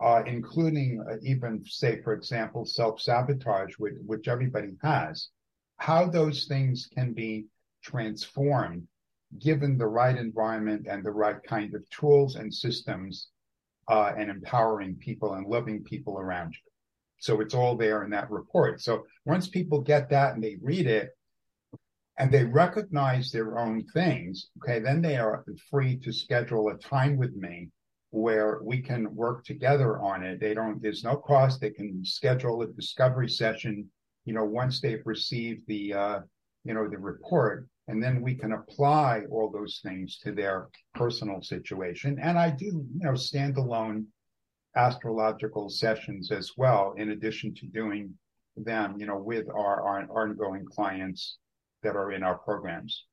uh, 0.00 0.22
including 0.26 1.04
uh, 1.10 1.16
even 1.22 1.62
say, 1.66 2.00
for 2.02 2.12
example, 2.12 2.64
self 2.64 3.00
sabotage, 3.00 3.74
which, 3.78 3.94
which 4.06 4.28
everybody 4.28 4.76
has, 4.82 5.28
how 5.76 6.06
those 6.06 6.46
things 6.46 6.88
can 6.94 7.12
be 7.12 7.46
transformed 7.82 8.86
given 9.38 9.76
the 9.76 9.86
right 9.86 10.16
environment 10.16 10.86
and 10.88 11.04
the 11.04 11.10
right 11.10 11.42
kind 11.42 11.74
of 11.74 11.88
tools 11.90 12.36
and 12.36 12.52
systems 12.52 13.28
uh, 13.88 14.12
and 14.16 14.30
empowering 14.30 14.94
people 14.96 15.34
and 15.34 15.46
loving 15.46 15.82
people 15.82 16.18
around 16.18 16.52
you. 16.52 16.71
So 17.22 17.40
it's 17.40 17.54
all 17.54 17.76
there 17.76 18.02
in 18.02 18.10
that 18.10 18.32
report. 18.32 18.80
So 18.82 19.04
once 19.24 19.46
people 19.46 19.80
get 19.80 20.10
that 20.10 20.34
and 20.34 20.42
they 20.42 20.58
read 20.60 20.88
it 20.88 21.10
and 22.18 22.32
they 22.32 22.42
recognize 22.42 23.30
their 23.30 23.60
own 23.60 23.84
things, 23.94 24.50
okay, 24.58 24.80
then 24.80 25.00
they 25.00 25.16
are 25.16 25.44
free 25.70 25.96
to 26.00 26.12
schedule 26.12 26.68
a 26.70 26.78
time 26.78 27.16
with 27.16 27.36
me 27.36 27.68
where 28.10 28.58
we 28.64 28.82
can 28.82 29.14
work 29.14 29.44
together 29.44 30.00
on 30.00 30.24
it. 30.24 30.40
They 30.40 30.52
don't, 30.52 30.82
there's 30.82 31.04
no 31.04 31.14
cost. 31.14 31.60
They 31.60 31.70
can 31.70 32.04
schedule 32.04 32.60
a 32.62 32.66
discovery 32.66 33.28
session, 33.28 33.88
you 34.24 34.34
know, 34.34 34.44
once 34.44 34.80
they've 34.80 35.06
received 35.06 35.62
the, 35.68 35.94
uh, 35.94 36.20
you 36.64 36.74
know, 36.74 36.88
the 36.88 36.98
report, 36.98 37.68
and 37.86 38.02
then 38.02 38.20
we 38.20 38.34
can 38.34 38.52
apply 38.52 39.22
all 39.30 39.48
those 39.48 39.78
things 39.80 40.18
to 40.24 40.32
their 40.32 40.70
personal 40.96 41.40
situation. 41.40 42.18
And 42.20 42.36
I 42.36 42.50
do, 42.50 42.66
you 42.66 43.04
know, 43.04 43.12
standalone 43.12 44.06
astrological 44.76 45.68
sessions 45.68 46.30
as 46.30 46.52
well, 46.56 46.94
in 46.96 47.10
addition 47.10 47.54
to 47.54 47.66
doing 47.66 48.14
them, 48.56 48.96
you 48.98 49.06
know, 49.06 49.18
with 49.18 49.48
our, 49.48 49.82
our 49.82 50.02
ongoing 50.10 50.64
clients 50.64 51.38
that 51.82 51.96
are 51.96 52.12
in 52.12 52.22
our 52.22 52.38
programs. 52.38 53.04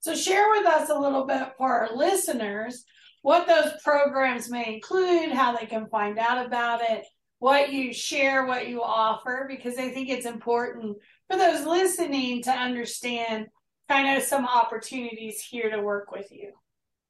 So 0.00 0.14
share 0.14 0.48
with 0.50 0.66
us 0.66 0.90
a 0.90 0.98
little 0.98 1.24
bit 1.24 1.54
for 1.56 1.72
our 1.72 1.96
listeners 1.96 2.84
what 3.22 3.46
those 3.46 3.72
programs 3.82 4.50
may 4.50 4.74
include, 4.74 5.32
how 5.32 5.56
they 5.56 5.64
can 5.64 5.86
find 5.88 6.18
out 6.18 6.44
about 6.44 6.82
it, 6.82 7.06
what 7.38 7.72
you 7.72 7.92
share, 7.92 8.44
what 8.44 8.68
you 8.68 8.82
offer, 8.82 9.46
because 9.48 9.78
I 9.78 9.88
think 9.88 10.10
it's 10.10 10.26
important 10.26 10.96
for 11.30 11.38
those 11.38 11.66
listening 11.66 12.42
to 12.42 12.50
understand 12.50 13.46
kind 13.88 14.16
of 14.16 14.22
some 14.22 14.46
opportunities 14.46 15.40
here 15.40 15.70
to 15.70 15.80
work 15.80 16.10
with 16.10 16.30
you. 16.30 16.52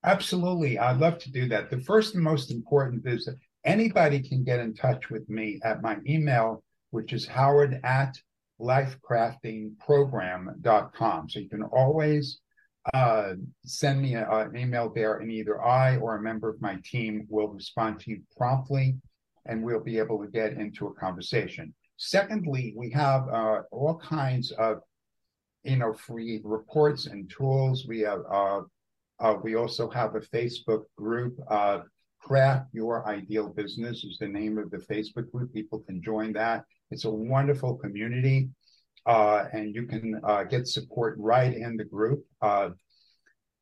Absolutely. 0.05 0.79
I'd 0.79 1.01
love 1.01 1.19
to 1.21 1.33
do 1.33 1.49
that. 1.49 1.71
The 1.71 1.81
first 1.81 2.15
and 2.15 2.23
most 2.23 2.51
important 2.51 3.07
is 3.07 3.25
that 3.25 3.39
anybody 3.65 4.21
can 4.21 4.45
get 4.45 4.61
in 4.61 4.75
touch 4.75 5.09
with 5.09 5.27
me 5.31 5.59
at 5.65 5.81
my 5.81 5.97
email, 6.07 6.63
which 6.91 7.15
is 7.15 7.27
howard 7.27 7.81
at 7.85 8.15
lifecraftingprogram.com. 8.61 11.31
So 11.31 11.41
you 11.41 11.49
can 11.49 11.63
always 11.65 12.41
uh, 12.93 13.33
send 13.65 14.03
me 14.03 14.15
an 14.15 14.55
email 14.55 14.93
there, 14.95 15.17
and 15.19 15.33
either 15.33 15.65
I 15.65 15.97
or 15.97 16.17
a 16.17 16.23
member 16.23 16.51
of 16.51 16.61
my 16.61 16.77
team 16.85 17.27
will 17.31 17.49
respond 17.49 18.01
to 18.01 18.11
you 18.11 18.21
promptly, 18.37 18.99
and 19.47 19.65
we'll 19.65 19.81
be 19.81 19.97
able 19.99 20.23
to 20.23 20.31
get 20.31 20.53
into 20.53 20.89
a 20.89 20.95
conversation. 20.95 21.73
Secondly, 21.97 22.75
we 22.77 22.91
have 22.91 23.27
uh, 23.29 23.63
all 23.71 23.97
kinds 23.97 24.51
of 24.53 24.83
you 25.63 25.77
know 25.77 25.95
free 25.95 26.43
reports 26.45 27.07
and 27.07 27.31
tools. 27.31 27.87
We 27.89 28.01
have 28.01 28.21
uh, 28.31 28.61
uh, 29.25 29.39
we 29.43 29.55
also 29.55 29.89
have 29.89 30.15
a 30.15 30.21
Facebook 30.21 30.83
group. 30.97 31.39
Uh, 31.49 31.81
Craft 32.21 32.67
Your 32.75 33.09
Ideal 33.09 33.49
Business 33.49 34.05
is 34.05 34.19
the 34.19 34.29
name 34.29 34.59
of 34.59 34.71
the 34.71 34.77
Facebook 34.77 35.31
group. 35.31 35.53
People 35.55 35.79
can 35.79 36.03
join 36.03 36.35
that. 36.35 36.65
It's 36.91 37.07
a 37.07 37.11
wonderful 37.11 37.77
community, 37.77 38.51
uh, 39.07 39.47
and 39.55 39.75
you 39.75 39.87
can 39.87 40.21
uh, 40.25 40.45
get 40.45 40.69
support 40.69 41.17
right 41.19 41.57
in 41.57 41.79
the 41.79 41.85
group. 41.85 42.23
Uh, 42.43 42.71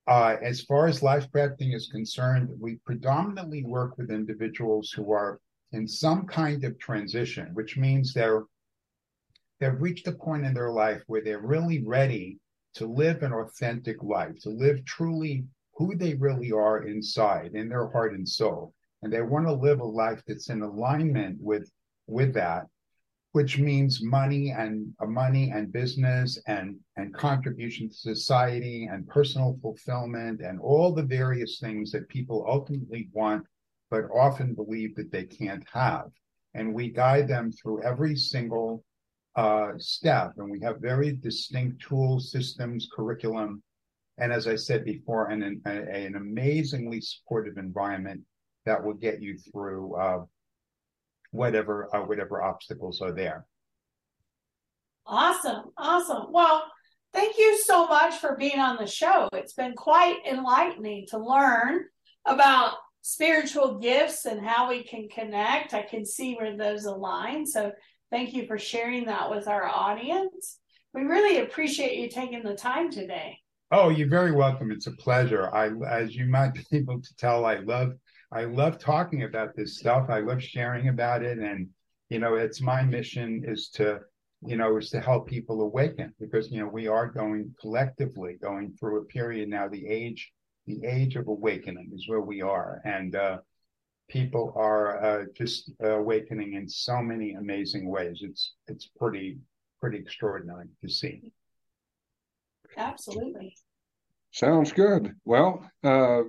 uh, 0.09 0.37
as 0.43 0.63
far 0.63 0.89
as 0.89 1.01
life 1.01 1.29
crafting 1.31 1.75
is 1.77 1.89
concerned, 1.93 2.49
we 2.59 2.81
predominantly 2.85 3.63
work 3.63 3.97
with 3.99 4.11
individuals 4.11 4.91
who 4.91 5.13
are 5.13 5.39
in 5.71 5.87
some 5.87 6.27
kind 6.27 6.65
of 6.65 6.77
transition, 6.81 7.51
which 7.53 7.77
means 7.77 8.13
they're 8.13 8.43
they've 9.61 9.81
reached 9.81 10.09
a 10.09 10.13
point 10.13 10.45
in 10.45 10.55
their 10.55 10.73
life 10.73 11.03
where 11.07 11.23
they're 11.23 11.39
really 11.39 11.85
ready 11.85 12.41
to 12.75 12.87
live 12.87 13.23
an 13.23 13.33
authentic 13.33 14.03
life, 14.03 14.39
to 14.41 14.51
live 14.51 14.85
truly 14.85 15.45
who 15.75 15.97
they 15.97 16.15
really 16.15 16.53
are 16.53 16.87
inside, 16.87 17.53
in 17.55 17.69
their 17.69 17.89
heart 17.89 18.15
and 18.15 18.29
soul, 18.29 18.75
and 19.03 19.13
they 19.13 19.23
want 19.23 19.47
to 19.47 19.53
live 19.53 19.81
a 19.81 19.85
life 19.85 20.23
that's 20.27 20.49
in 20.51 20.63
alignment 20.63 21.37
with 21.41 21.71
with 22.07 22.35
that, 22.35 22.67
which 23.33 23.59
means 23.59 24.03
money 24.03 24.51
and 24.51 24.93
uh, 25.01 25.07
money 25.07 25.51
and 25.51 25.73
business 25.73 26.39
and 26.47 26.77
and 26.97 27.15
contribution 27.15 27.89
to 27.89 27.95
society 27.95 28.89
and 28.91 29.09
personal 29.09 29.59
fulfillment 29.63 30.41
and 30.41 30.61
all 30.61 30.93
the 30.93 31.03
various 31.03 31.59
things 31.59 31.91
that 31.93 32.09
people 32.09 32.45
ultimately 32.49 33.09
want 33.13 33.45
but 33.91 34.05
often 34.15 34.55
believe 34.55 34.97
that 34.97 35.13
they 35.13 35.25
can't 35.25 35.65
have. 35.71 36.11
And 36.55 36.73
we 36.73 36.89
guide 36.89 37.29
them 37.29 37.53
through 37.53 37.83
every 37.83 38.17
single 38.17 38.85
uh, 39.37 39.73
step, 39.79 40.33
and 40.37 40.51
we 40.51 40.61
have 40.61 40.81
very 40.81 41.13
distinct 41.13 41.83
tools, 41.83 42.31
systems, 42.31 42.89
curriculum, 42.95 43.63
and 44.19 44.33
as 44.33 44.47
I 44.47 44.57
said 44.57 44.85
before, 44.85 45.29
an 45.29 45.43
an, 45.43 45.63
an 45.67 46.17
amazingly 46.17 47.01
supportive 47.01 47.57
environment 47.57 48.21
that 48.67 48.83
will 48.83 48.95
get 48.95 49.23
you 49.23 49.39
through 49.39 49.95
uh, 49.97 50.25
whatever 51.31 51.95
uh, 51.95 52.05
whatever 52.05 52.43
obstacles 52.43 53.01
are 53.01 53.13
there. 53.13 53.47
Awesome. 55.07 55.73
Awesome. 55.77 56.27
Well, 56.31 56.65
Thank 57.13 57.37
you 57.37 57.59
so 57.59 57.87
much 57.87 58.15
for 58.15 58.37
being 58.37 58.59
on 58.59 58.77
the 58.77 58.87
show. 58.87 59.29
It's 59.35 59.53
been 59.53 59.75
quite 59.75 60.17
enlightening 60.27 61.07
to 61.09 61.19
learn 61.19 61.85
about 62.25 62.75
spiritual 63.03 63.79
gifts 63.79 64.25
and 64.25 64.41
how 64.41 64.71
we 64.71 64.83
can 64.83 65.09
connect. 65.09 65.75
I 65.75 65.83
can 65.83 66.07
see 66.07 66.35
where 66.35 66.57
those 66.57 66.87
align. 66.87 67.45
So 67.47 67.73
thank 68.13 68.35
you 68.35 68.47
for 68.47 68.59
sharing 68.59 69.07
that 69.07 69.31
with 69.31 69.49
our 69.49 69.67
audience. 69.67 70.59
We 70.95 71.03
really 71.03 71.41
appreciate 71.41 71.99
you 71.99 72.09
taking 72.09 72.43
the 72.43 72.55
time 72.55 72.91
today. 72.91 73.39
Oh, 73.73 73.89
you're 73.89 74.11
very 74.11 74.33
welcome. 74.33 74.71
It's 74.71 74.87
a 74.87 74.93
pleasure. 74.93 75.53
I, 75.53 75.71
as 75.89 76.15
you 76.15 76.27
might 76.27 76.53
be 76.53 76.65
able 76.77 77.01
to 77.01 77.17
tell, 77.17 77.47
I 77.47 77.57
love, 77.57 77.95
I 78.31 78.45
love 78.45 78.79
talking 78.79 79.23
about 79.23 79.57
this 79.57 79.79
stuff. 79.79 80.11
I 80.11 80.21
love 80.21 80.43
sharing 80.43 80.89
about 80.89 81.23
it, 81.23 81.39
and 81.39 81.69
you 82.11 82.19
know, 82.19 82.35
it's 82.35 82.61
my 82.61 82.83
mission 82.83 83.43
is 83.47 83.71
to, 83.71 84.01
you 84.43 84.57
know, 84.57 84.77
is 84.77 84.91
to 84.91 85.01
help 85.01 85.27
people 85.27 85.63
awaken 85.63 86.13
because 86.21 86.51
you 86.51 86.61
know 86.61 86.69
we 86.69 86.87
are 86.87 87.07
going 87.07 87.55
collectively 87.59 88.37
going 88.43 88.75
through 88.79 89.01
a 89.01 89.05
period 89.07 89.49
now. 89.49 89.69
The 89.69 89.87
age, 89.87 90.31
the 90.67 90.85
age 90.85 91.17
of 91.17 91.29
awakening 91.29 91.91
is 91.95 92.07
where 92.07 92.21
we 92.21 92.43
are, 92.43 92.83
and 92.85 93.17
uh, 93.17 93.39
people 94.13 94.53
are 94.57 95.03
uh, 95.03 95.25
just 95.35 95.71
awakening 95.81 96.53
in 96.55 96.69
so 96.69 97.01
many 97.01 97.33
amazing 97.33 97.89
ways. 97.89 98.19
It's 98.21 98.55
it's 98.69 98.91
pretty 98.99 99.39
pretty 99.81 99.99
extraordinary 99.99 100.69
to 100.83 100.89
see. 100.89 101.33
Absolutely. 102.77 103.57
Sounds 104.31 104.73
good. 104.73 105.15
Well, 105.25 105.69
uh, 105.83 106.23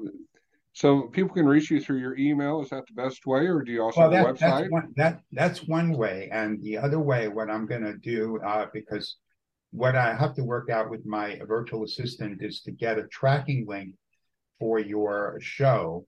so 0.74 1.04
people 1.04 1.36
can 1.36 1.46
reach 1.46 1.70
you 1.70 1.80
through 1.80 2.00
your 2.00 2.18
email. 2.18 2.62
Is 2.62 2.70
that 2.70 2.86
the 2.88 3.02
best 3.02 3.26
way, 3.26 3.48
or 3.48 3.62
do 3.62 3.72
you 3.72 3.84
also 3.84 4.02
well, 4.02 4.12
have 4.12 4.24
that, 4.24 4.30
a 4.30 4.34
website? 4.34 4.60
That's 4.60 4.72
one, 4.72 4.94
that 4.96 5.20
that's 5.34 5.68
one 5.68 5.92
way, 5.98 6.30
and 6.32 6.62
the 6.64 6.78
other 6.78 7.00
way, 7.00 7.28
what 7.28 7.50
I'm 7.50 7.66
going 7.66 7.84
to 7.84 7.98
do, 7.98 8.40
uh, 8.46 8.68
because 8.74 9.18
what 9.72 9.96
I 9.96 10.16
have 10.16 10.36
to 10.36 10.44
work 10.44 10.70
out 10.70 10.90
with 10.90 11.06
my 11.06 11.40
virtual 11.48 11.84
assistant 11.84 12.42
is 12.42 12.62
to 12.62 12.72
get 12.72 12.98
a 12.98 13.08
tracking 13.08 13.66
link 13.68 13.96
for 14.60 14.80
your 14.80 15.38
show 15.42 16.06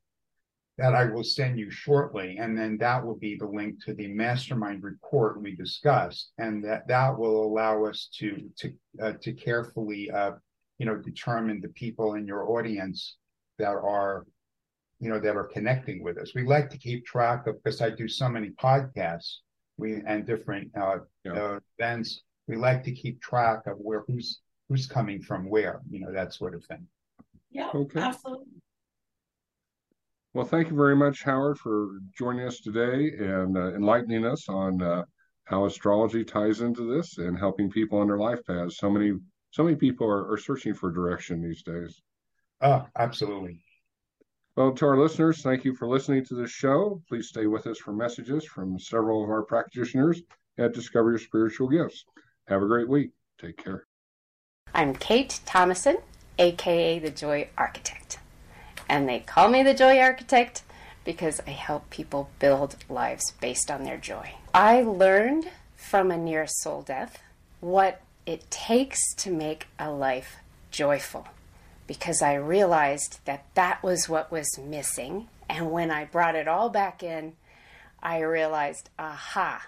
that 0.77 0.93
I 0.93 1.05
will 1.05 1.23
send 1.23 1.57
you 1.57 1.71
shortly, 1.71 2.37
and 2.37 2.57
then 2.57 2.77
that 2.79 3.05
will 3.05 3.15
be 3.15 3.35
the 3.37 3.47
link 3.47 3.83
to 3.85 3.93
the 3.93 4.07
mastermind 4.07 4.83
report 4.83 5.41
we 5.41 5.55
discussed, 5.55 6.31
and 6.37 6.63
that 6.65 6.87
that 6.87 7.17
will 7.17 7.43
allow 7.45 7.85
us 7.85 8.09
to 8.19 8.49
to 8.57 8.73
uh, 9.01 9.13
to 9.21 9.31
carefully, 9.33 10.11
uh, 10.11 10.31
you 10.77 10.85
know, 10.85 10.97
determine 10.97 11.61
the 11.61 11.69
people 11.69 12.15
in 12.15 12.27
your 12.27 12.49
audience 12.49 13.15
that 13.57 13.69
are, 13.69 14.25
you 14.99 15.09
know, 15.09 15.19
that 15.19 15.37
are 15.37 15.45
connecting 15.45 16.03
with 16.03 16.17
us. 16.17 16.33
We 16.35 16.43
like 16.43 16.69
to 16.71 16.77
keep 16.77 17.05
track 17.05 17.47
of 17.47 17.63
because 17.63 17.81
I 17.81 17.89
do 17.91 18.07
so 18.09 18.27
many 18.27 18.49
podcasts, 18.51 19.37
we 19.77 20.01
and 20.05 20.25
different 20.25 20.71
uh, 20.75 20.99
Yeah. 21.23 21.33
uh, 21.33 21.59
events. 21.79 22.21
We 22.47 22.57
like 22.57 22.83
to 22.83 22.91
keep 22.91 23.21
track 23.21 23.65
of 23.65 23.77
where 23.77 24.03
who's 24.07 24.41
who's 24.67 24.87
coming 24.87 25.21
from 25.21 25.47
where, 25.49 25.79
you 25.89 25.99
know, 26.01 26.11
that 26.11 26.33
sort 26.33 26.53
of 26.53 26.65
thing. 26.65 26.85
Yeah, 27.51 27.69
Okay. 27.73 27.99
absolutely. 27.99 28.54
Well, 30.35 30.45
thank 30.45 30.69
you 30.69 30.75
very 30.75 30.97
much, 30.97 31.23
Howard, 31.23 31.59
for 31.59 32.01
joining 32.13 32.45
us 32.45 32.59
today 32.59 33.09
and 33.17 33.55
uh, 33.57 33.73
enlightening 33.73 34.25
us 34.25 34.49
on 34.49 34.81
uh, 34.81 35.03
how 35.45 35.63
astrology 35.63 36.25
ties 36.25 36.59
into 36.59 36.93
this 36.93 37.19
and 37.19 37.39
helping 37.39 37.71
people 37.71 37.99
on 37.99 38.07
their 38.07 38.17
life 38.17 38.39
paths. 38.45 38.77
So 38.77 38.89
many, 38.89 39.13
so 39.51 39.63
many 39.63 39.77
people 39.77 40.05
are, 40.05 40.29
are 40.29 40.37
searching 40.37 40.73
for 40.73 40.91
direction 40.91 41.41
these 41.41 41.63
days. 41.63 42.01
Oh, 42.59 42.85
absolutely. 42.97 43.61
Well, 44.57 44.73
to 44.73 44.85
our 44.85 44.97
listeners, 44.97 45.41
thank 45.41 45.63
you 45.63 45.73
for 45.73 45.87
listening 45.87 46.25
to 46.25 46.35
this 46.35 46.51
show. 46.51 47.01
Please 47.07 47.29
stay 47.29 47.45
with 47.47 47.65
us 47.65 47.77
for 47.77 47.93
messages 47.93 48.43
from 48.43 48.77
several 48.77 49.23
of 49.23 49.29
our 49.29 49.43
practitioners 49.43 50.21
at 50.57 50.73
Discover 50.73 51.11
Your 51.11 51.19
Spiritual 51.19 51.69
Gifts. 51.69 52.03
Have 52.49 52.61
a 52.61 52.67
great 52.67 52.89
week. 52.89 53.11
Take 53.39 53.55
care. 53.55 53.85
I'm 54.73 54.95
Kate 54.95 55.39
Thomason, 55.45 55.95
aka 56.37 56.99
the 56.99 57.09
Joy 57.09 57.47
Architect. 57.57 58.19
And 58.87 59.07
they 59.07 59.19
call 59.19 59.49
me 59.49 59.63
the 59.63 59.73
Joy 59.73 59.99
Architect 59.99 60.63
because 61.03 61.41
I 61.47 61.51
help 61.51 61.89
people 61.89 62.29
build 62.39 62.75
lives 62.89 63.31
based 63.39 63.69
on 63.71 63.83
their 63.83 63.97
joy. 63.97 64.31
I 64.53 64.81
learned 64.81 65.49
from 65.75 66.11
a 66.11 66.17
near 66.17 66.47
soul 66.47 66.81
death 66.81 67.19
what 67.61 68.01
it 68.25 68.49
takes 68.49 69.13
to 69.15 69.31
make 69.31 69.67
a 69.77 69.91
life 69.91 70.37
joyful 70.71 71.27
because 71.87 72.21
I 72.21 72.33
realized 72.33 73.19
that 73.25 73.45
that 73.53 73.83
was 73.83 74.09
what 74.09 74.31
was 74.31 74.57
missing. 74.57 75.27
And 75.47 75.71
when 75.71 75.91
I 75.91 76.05
brought 76.05 76.35
it 76.35 76.47
all 76.47 76.69
back 76.69 77.03
in, 77.03 77.33
I 78.01 78.19
realized, 78.21 78.89
aha, 78.97 79.67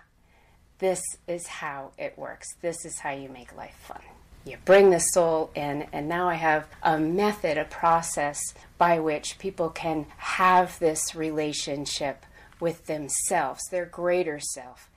this 0.79 1.01
is 1.27 1.47
how 1.47 1.91
it 1.97 2.17
works. 2.17 2.47
This 2.61 2.85
is 2.85 2.99
how 2.99 3.11
you 3.11 3.29
make 3.29 3.55
life 3.55 3.75
fun. 3.79 4.01
You 4.47 4.55
bring 4.63 4.91
the 4.91 4.99
soul 4.99 5.51
in, 5.55 5.87
and 5.91 6.07
now 6.07 6.29
I 6.29 6.35
have 6.35 6.67
a 6.81 6.97
method, 6.97 7.57
a 7.57 7.65
process 7.65 8.39
by 8.77 8.97
which 8.97 9.39
people 9.39 9.69
can 9.69 10.05
have 10.15 10.79
this 10.79 11.13
relationship 11.13 12.25
with 12.57 12.85
themselves, 12.85 13.61
their 13.71 13.85
greater 13.85 14.39
self, 14.39 14.89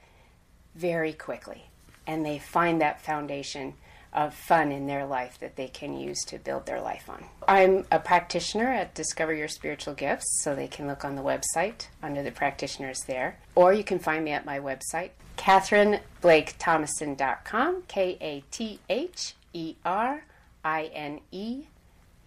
very 0.77 1.13
quickly. 1.13 1.65
And 2.07 2.25
they 2.25 2.39
find 2.39 2.81
that 2.81 3.01
foundation 3.01 3.75
of 4.13 4.35
fun 4.35 4.71
in 4.71 4.87
their 4.87 5.05
life 5.05 5.37
that 5.41 5.57
they 5.57 5.67
can 5.67 5.99
use 5.99 6.23
to 6.27 6.39
build 6.39 6.67
their 6.67 6.81
life 6.81 7.11
on. 7.11 7.25
I'm 7.49 7.87
a 7.91 7.99
practitioner 7.99 8.69
at 8.69 8.95
Discover 8.95 9.35
Your 9.35 9.49
Spiritual 9.49 9.95
Gifts, 9.95 10.43
so 10.43 10.55
they 10.55 10.69
can 10.69 10.87
look 10.87 11.05
on 11.05 11.17
the 11.17 11.23
website 11.23 11.89
under 12.05 12.23
the 12.23 12.31
practitioners 12.31 13.01
there. 13.09 13.41
Or 13.57 13.73
you 13.73 13.83
can 13.83 13.99
find 13.99 14.25
me 14.25 14.31
at 14.31 14.45
my 14.45 14.61
website, 14.61 15.11
KatherineBlakeThomason.com, 15.37 17.83
K 17.89 18.17
A 18.21 18.45
T 18.53 18.79
H 18.89 19.35
E 19.53 19.77
R 19.85 20.25
I 20.65 20.91
N 20.95 21.21
E, 21.31 21.65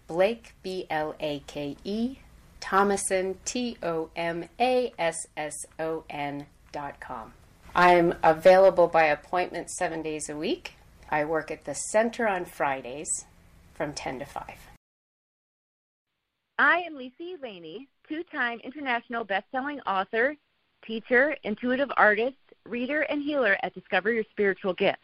Blake, 0.06 0.54
B 0.62 0.86
L 0.90 1.14
A 1.20 1.42
K 1.46 1.76
E, 1.84 2.18
Thomason, 2.60 3.38
T 3.44 3.76
O 3.82 4.10
M 4.16 4.48
A 4.60 4.92
S 4.98 5.26
S 5.36 5.54
O 5.78 6.04
N 6.08 6.46
dot 6.72 7.00
com. 7.00 7.32
I'm 7.74 8.14
available 8.22 8.86
by 8.86 9.04
appointment 9.04 9.70
seven 9.70 10.02
days 10.02 10.28
a 10.28 10.36
week. 10.36 10.74
I 11.10 11.24
work 11.24 11.50
at 11.50 11.64
the 11.64 11.74
center 11.74 12.28
on 12.28 12.44
Fridays 12.44 13.26
from 13.74 13.92
10 13.92 14.20
to 14.20 14.24
5. 14.24 14.44
I 16.58 16.78
am 16.78 16.96
Lisa 16.96 17.22
Elaney, 17.22 17.88
two 18.08 18.22
time 18.32 18.60
international 18.62 19.24
best-selling 19.24 19.80
author, 19.80 20.36
teacher, 20.86 21.36
intuitive 21.42 21.90
artist, 21.96 22.36
reader, 22.64 23.00
and 23.02 23.22
healer 23.22 23.56
at 23.62 23.74
Discover 23.74 24.12
Your 24.12 24.24
Spiritual 24.30 24.74
Gifts. 24.74 24.98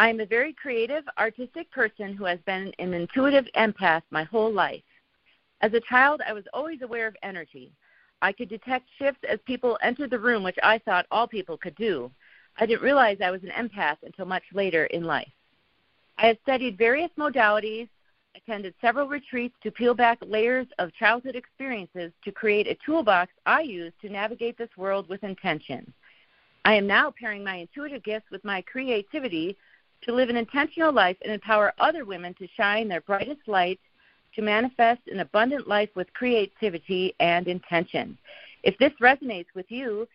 I 0.00 0.08
am 0.08 0.18
a 0.18 0.24
very 0.24 0.54
creative, 0.54 1.04
artistic 1.18 1.70
person 1.70 2.14
who 2.14 2.24
has 2.24 2.38
been 2.46 2.72
an 2.78 2.94
intuitive 2.94 3.44
empath 3.54 4.00
my 4.10 4.24
whole 4.24 4.50
life. 4.50 4.82
As 5.60 5.74
a 5.74 5.80
child, 5.80 6.22
I 6.26 6.32
was 6.32 6.44
always 6.54 6.80
aware 6.80 7.06
of 7.06 7.14
energy. 7.22 7.70
I 8.22 8.32
could 8.32 8.48
detect 8.48 8.88
shifts 8.98 9.20
as 9.28 9.38
people 9.44 9.78
entered 9.82 10.08
the 10.08 10.18
room, 10.18 10.42
which 10.42 10.56
I 10.62 10.78
thought 10.78 11.04
all 11.10 11.28
people 11.28 11.58
could 11.58 11.74
do. 11.74 12.10
I 12.58 12.64
didn't 12.64 12.80
realize 12.80 13.18
I 13.22 13.30
was 13.30 13.42
an 13.42 13.50
empath 13.50 13.98
until 14.02 14.24
much 14.24 14.44
later 14.54 14.86
in 14.86 15.04
life. 15.04 15.28
I 16.16 16.28
have 16.28 16.38
studied 16.44 16.78
various 16.78 17.10
modalities, 17.18 17.90
attended 18.34 18.72
several 18.80 19.06
retreats 19.06 19.56
to 19.62 19.70
peel 19.70 19.92
back 19.92 20.16
layers 20.22 20.66
of 20.78 20.94
childhood 20.94 21.36
experiences 21.36 22.10
to 22.24 22.32
create 22.32 22.68
a 22.68 22.78
toolbox 22.86 23.34
I 23.44 23.60
use 23.60 23.92
to 24.00 24.08
navigate 24.08 24.56
this 24.56 24.74
world 24.78 25.10
with 25.10 25.22
intention. 25.24 25.92
I 26.64 26.76
am 26.76 26.86
now 26.86 27.12
pairing 27.20 27.44
my 27.44 27.56
intuitive 27.56 28.02
gifts 28.02 28.30
with 28.30 28.42
my 28.46 28.62
creativity 28.62 29.58
to 30.02 30.14
live 30.14 30.28
an 30.28 30.36
intentional 30.36 30.92
life 30.92 31.16
and 31.22 31.32
empower 31.32 31.72
other 31.78 32.04
women 32.04 32.34
to 32.34 32.48
shine 32.56 32.88
their 32.88 33.02
brightest 33.02 33.46
light 33.46 33.80
to 34.34 34.42
manifest 34.42 35.00
an 35.08 35.20
abundant 35.20 35.68
life 35.68 35.90
with 35.94 36.12
creativity 36.14 37.14
and 37.20 37.48
intention. 37.48 38.16
If 38.62 38.78
this 38.78 38.92
resonates 39.00 39.46
with 39.54 39.70
you, 39.70 40.06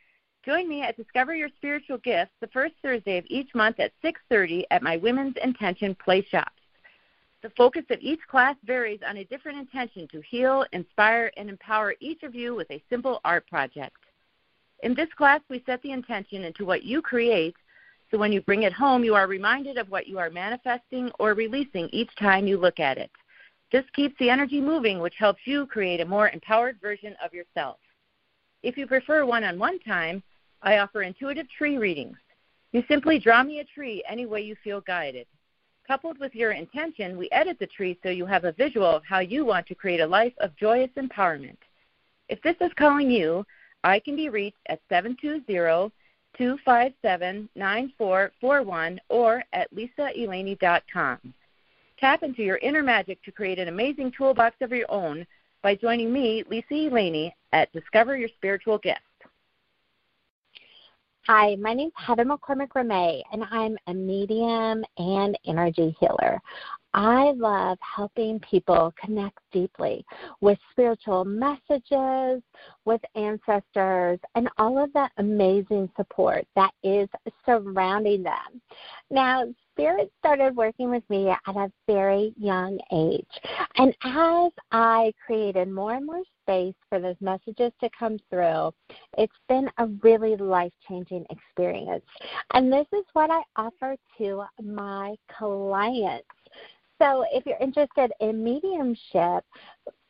join 0.45 0.69
me 0.69 0.81
at 0.83 0.97
Discover 0.97 1.35
Your 1.35 1.49
Spiritual 1.57 1.97
Gifts 1.99 2.31
the 2.39 2.47
first 2.47 2.75
Thursday 2.81 3.17
of 3.17 3.25
each 3.27 3.53
month 3.53 3.79
at 3.79 3.91
6:30 4.01 4.65
at 4.71 4.83
my 4.83 4.97
Women's 4.97 5.35
Intention 5.37 5.95
Play 5.95 6.21
Shops. 6.21 6.61
The 7.41 7.49
focus 7.51 7.85
of 7.89 7.99
each 8.01 8.21
class 8.27 8.55
varies 8.63 9.01
on 9.07 9.17
a 9.17 9.23
different 9.25 9.59
intention 9.59 10.07
to 10.07 10.21
heal, 10.21 10.65
inspire, 10.71 11.31
and 11.37 11.49
empower 11.49 11.95
each 11.99 12.23
of 12.23 12.33
you 12.33 12.55
with 12.55 12.69
a 12.71 12.83
simple 12.89 13.21
art 13.23 13.47
project. 13.47 13.97
In 14.81 14.93
this 14.93 15.13
class, 15.13 15.41
we 15.49 15.63
set 15.65 15.81
the 15.81 15.91
intention 15.91 16.43
into 16.43 16.65
what 16.65 16.83
you 16.83 17.01
create, 17.01 17.55
so 18.11 18.17
when 18.17 18.31
you 18.31 18.41
bring 18.41 18.63
it 18.63 18.73
home, 18.73 19.03
you 19.03 19.15
are 19.15 19.27
reminded 19.27 19.77
of 19.77 19.89
what 19.89 20.07
you 20.07 20.19
are 20.19 20.29
manifesting 20.29 21.11
or 21.19 21.33
releasing 21.33 21.89
each 21.89 22.13
time 22.17 22.47
you 22.47 22.57
look 22.57 22.79
at 22.79 22.97
it. 22.97 23.11
This 23.71 23.85
keeps 23.93 24.15
the 24.19 24.29
energy 24.29 24.61
moving, 24.61 24.99
which 24.99 25.15
helps 25.17 25.41
you 25.45 25.65
create 25.65 26.01
a 26.01 26.05
more 26.05 26.29
empowered 26.29 26.79
version 26.79 27.15
of 27.23 27.33
yourself. 27.33 27.77
If 28.63 28.77
you 28.77 28.87
prefer 28.87 29.25
one 29.25 29.43
on 29.43 29.59
one 29.59 29.79
time, 29.79 30.23
I 30.61 30.77
offer 30.77 31.03
intuitive 31.03 31.49
tree 31.49 31.77
readings. 31.77 32.17
You 32.71 32.83
simply 32.87 33.19
draw 33.19 33.43
me 33.43 33.59
a 33.59 33.63
tree 33.65 34.03
any 34.07 34.25
way 34.25 34.41
you 34.41 34.55
feel 34.63 34.81
guided. 34.81 35.27
Coupled 35.87 36.19
with 36.19 36.33
your 36.33 36.51
intention, 36.51 37.17
we 37.17 37.29
edit 37.31 37.59
the 37.59 37.67
tree 37.67 37.99
so 38.01 38.09
you 38.09 38.25
have 38.25 38.43
a 38.43 38.51
visual 38.51 38.87
of 38.87 39.03
how 39.05 39.19
you 39.19 39.45
want 39.45 39.67
to 39.67 39.75
create 39.75 39.99
a 39.99 40.07
life 40.07 40.33
of 40.39 40.55
joyous 40.55 40.89
empowerment. 40.97 41.57
If 42.27 42.41
this 42.41 42.55
is 42.61 42.71
calling 42.75 43.11
you, 43.11 43.45
I 43.83 43.99
can 43.99 44.15
be 44.15 44.29
reached 44.29 44.57
at 44.67 44.81
720 44.89 45.91
257 46.37 47.49
9441 47.55 48.99
or 49.09 49.43
at 49.53 49.73
lisaelaney.com. 49.73 51.33
Tap 51.99 52.23
into 52.23 52.43
your 52.43 52.57
inner 52.57 52.83
magic 52.83 53.23
to 53.23 53.31
create 53.31 53.59
an 53.59 53.67
amazing 53.67 54.11
toolbox 54.11 54.55
of 54.61 54.71
your 54.71 54.89
own 54.91 55.25
by 55.61 55.75
joining 55.75 56.11
me, 56.11 56.43
Lisa 56.49 56.73
Elaney, 56.73 57.31
at 57.53 57.71
Discover 57.71 58.17
Your 58.17 58.29
Spiritual 58.37 58.77
Gift. 58.77 58.99
Hi, 61.27 61.55
my 61.55 61.73
name 61.73 61.87
is 61.87 61.93
Heather 61.95 62.23
McCormick 62.23 62.69
Ramey, 62.75 63.23
and 63.31 63.43
I'm 63.49 63.77
a 63.87 63.93
medium 63.95 64.83
and 64.99 65.35
energy 65.47 65.95
healer. 65.99 66.39
I 66.95 67.31
love 67.31 67.77
helping 67.81 68.39
people 68.39 68.93
connect 68.97 69.37
deeply 69.51 70.05
with 70.39 70.57
spiritual 70.71 71.25
messages, 71.25 72.41
with 72.85 73.01
ancestors, 73.15 74.17
and 74.35 74.49
all 74.57 74.81
of 74.81 74.93
that 74.93 75.11
amazing 75.17 75.89
support 75.97 76.47
that 76.55 76.71
is 76.83 77.09
surrounding 77.45 78.23
them. 78.23 78.61
Now, 79.11 79.43
Spirit 79.75 80.09
started 80.19 80.55
working 80.55 80.89
with 80.89 81.03
me 81.09 81.29
at 81.29 81.55
a 81.57 81.69
very 81.85 82.33
young 82.37 82.79
age. 82.93 83.27
And 83.75 83.93
as 84.05 84.51
I 84.71 85.11
created 85.25 85.69
more 85.69 85.95
and 85.95 86.05
more 86.05 86.23
space 86.43 86.75
for 86.87 87.01
those 87.01 87.17
messages 87.19 87.73
to 87.81 87.89
come 87.99 88.17
through, 88.29 88.71
it's 89.17 89.33
been 89.49 89.69
a 89.77 89.87
really 90.01 90.37
life 90.37 90.71
changing 90.87 91.25
experience. 91.29 92.05
And 92.53 92.71
this 92.71 92.87
is 92.93 93.03
what 93.11 93.29
I 93.29 93.41
offer 93.57 93.97
to 94.17 94.45
my 94.63 95.15
clients. 95.37 96.25
So 97.05 97.23
if 97.31 97.45
you're 97.45 97.57
interested 97.59 98.11
in 98.19 98.43
mediumship, 98.43 99.43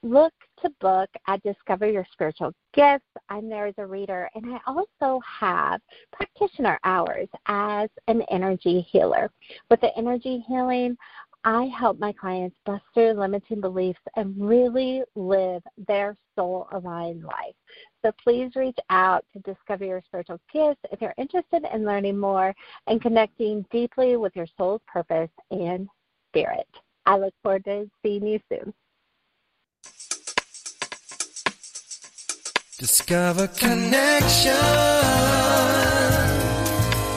look 0.01 0.34
to 0.62 0.69
book 0.79 1.10
at 1.27 1.43
Discover 1.43 1.89
Your 1.89 2.05
Spiritual 2.13 2.53
Gifts. 2.73 3.03
I'm 3.27 3.49
there 3.49 3.65
as 3.65 3.73
a 3.77 3.86
reader, 3.86 4.29
and 4.34 4.45
I 4.45 4.60
also 4.65 5.19
have 5.27 5.81
practitioner 6.13 6.79
hours 6.86 7.27
as 7.47 7.89
an 8.08 8.21
energy 8.31 8.88
healer. 8.89 9.29
With 9.69 9.81
the 9.81 9.93
energy 9.97 10.45
healing, 10.47 10.95
I 11.43 11.65
help 11.77 11.99
my 11.99 12.13
clients 12.13 12.55
bust 12.65 12.86
through 12.93 13.12
limiting 13.12 13.60
beliefs 13.60 13.99
and 14.15 14.34
really 14.39 15.03
live 15.15 15.63
their 15.89 16.15
soul 16.34 16.69
aligned 16.71 17.25
life. 17.25 17.55
So 18.05 18.13
please 18.23 18.55
reach 18.55 18.77
out 18.89 19.25
to 19.34 19.39
Discover 19.39 19.84
Your 19.84 20.01
Spiritual 20.05 20.39
Gifts 20.53 20.79
if 20.93 21.01
you're 21.01 21.13
interested 21.17 21.65
in 21.73 21.84
learning 21.84 22.17
more 22.17 22.55
and 22.88 23.01
connecting 23.01 23.65
deeply 23.69 24.15
with 24.15 24.34
your 24.34 24.47
soul's 24.58 24.81
purpose 24.88 25.29
and 25.51 25.89
spirit. 26.29 26.67
I 27.05 27.17
look 27.17 27.33
forward 27.43 27.63
to 27.65 27.89
seeing 28.03 28.25
you 28.25 28.39
soon. 28.51 28.73
Discover 32.77 33.47
connection, 33.47 34.51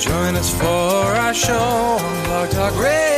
Join 0.00 0.36
us 0.36 0.50
for 0.56 0.64
our 0.64 1.34
show 1.34 1.52
on 1.52 2.24
Blog 2.24 2.50
Talk 2.50 2.74
Radio. 2.80 3.17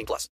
18 0.01 0.05
plus. 0.05 0.29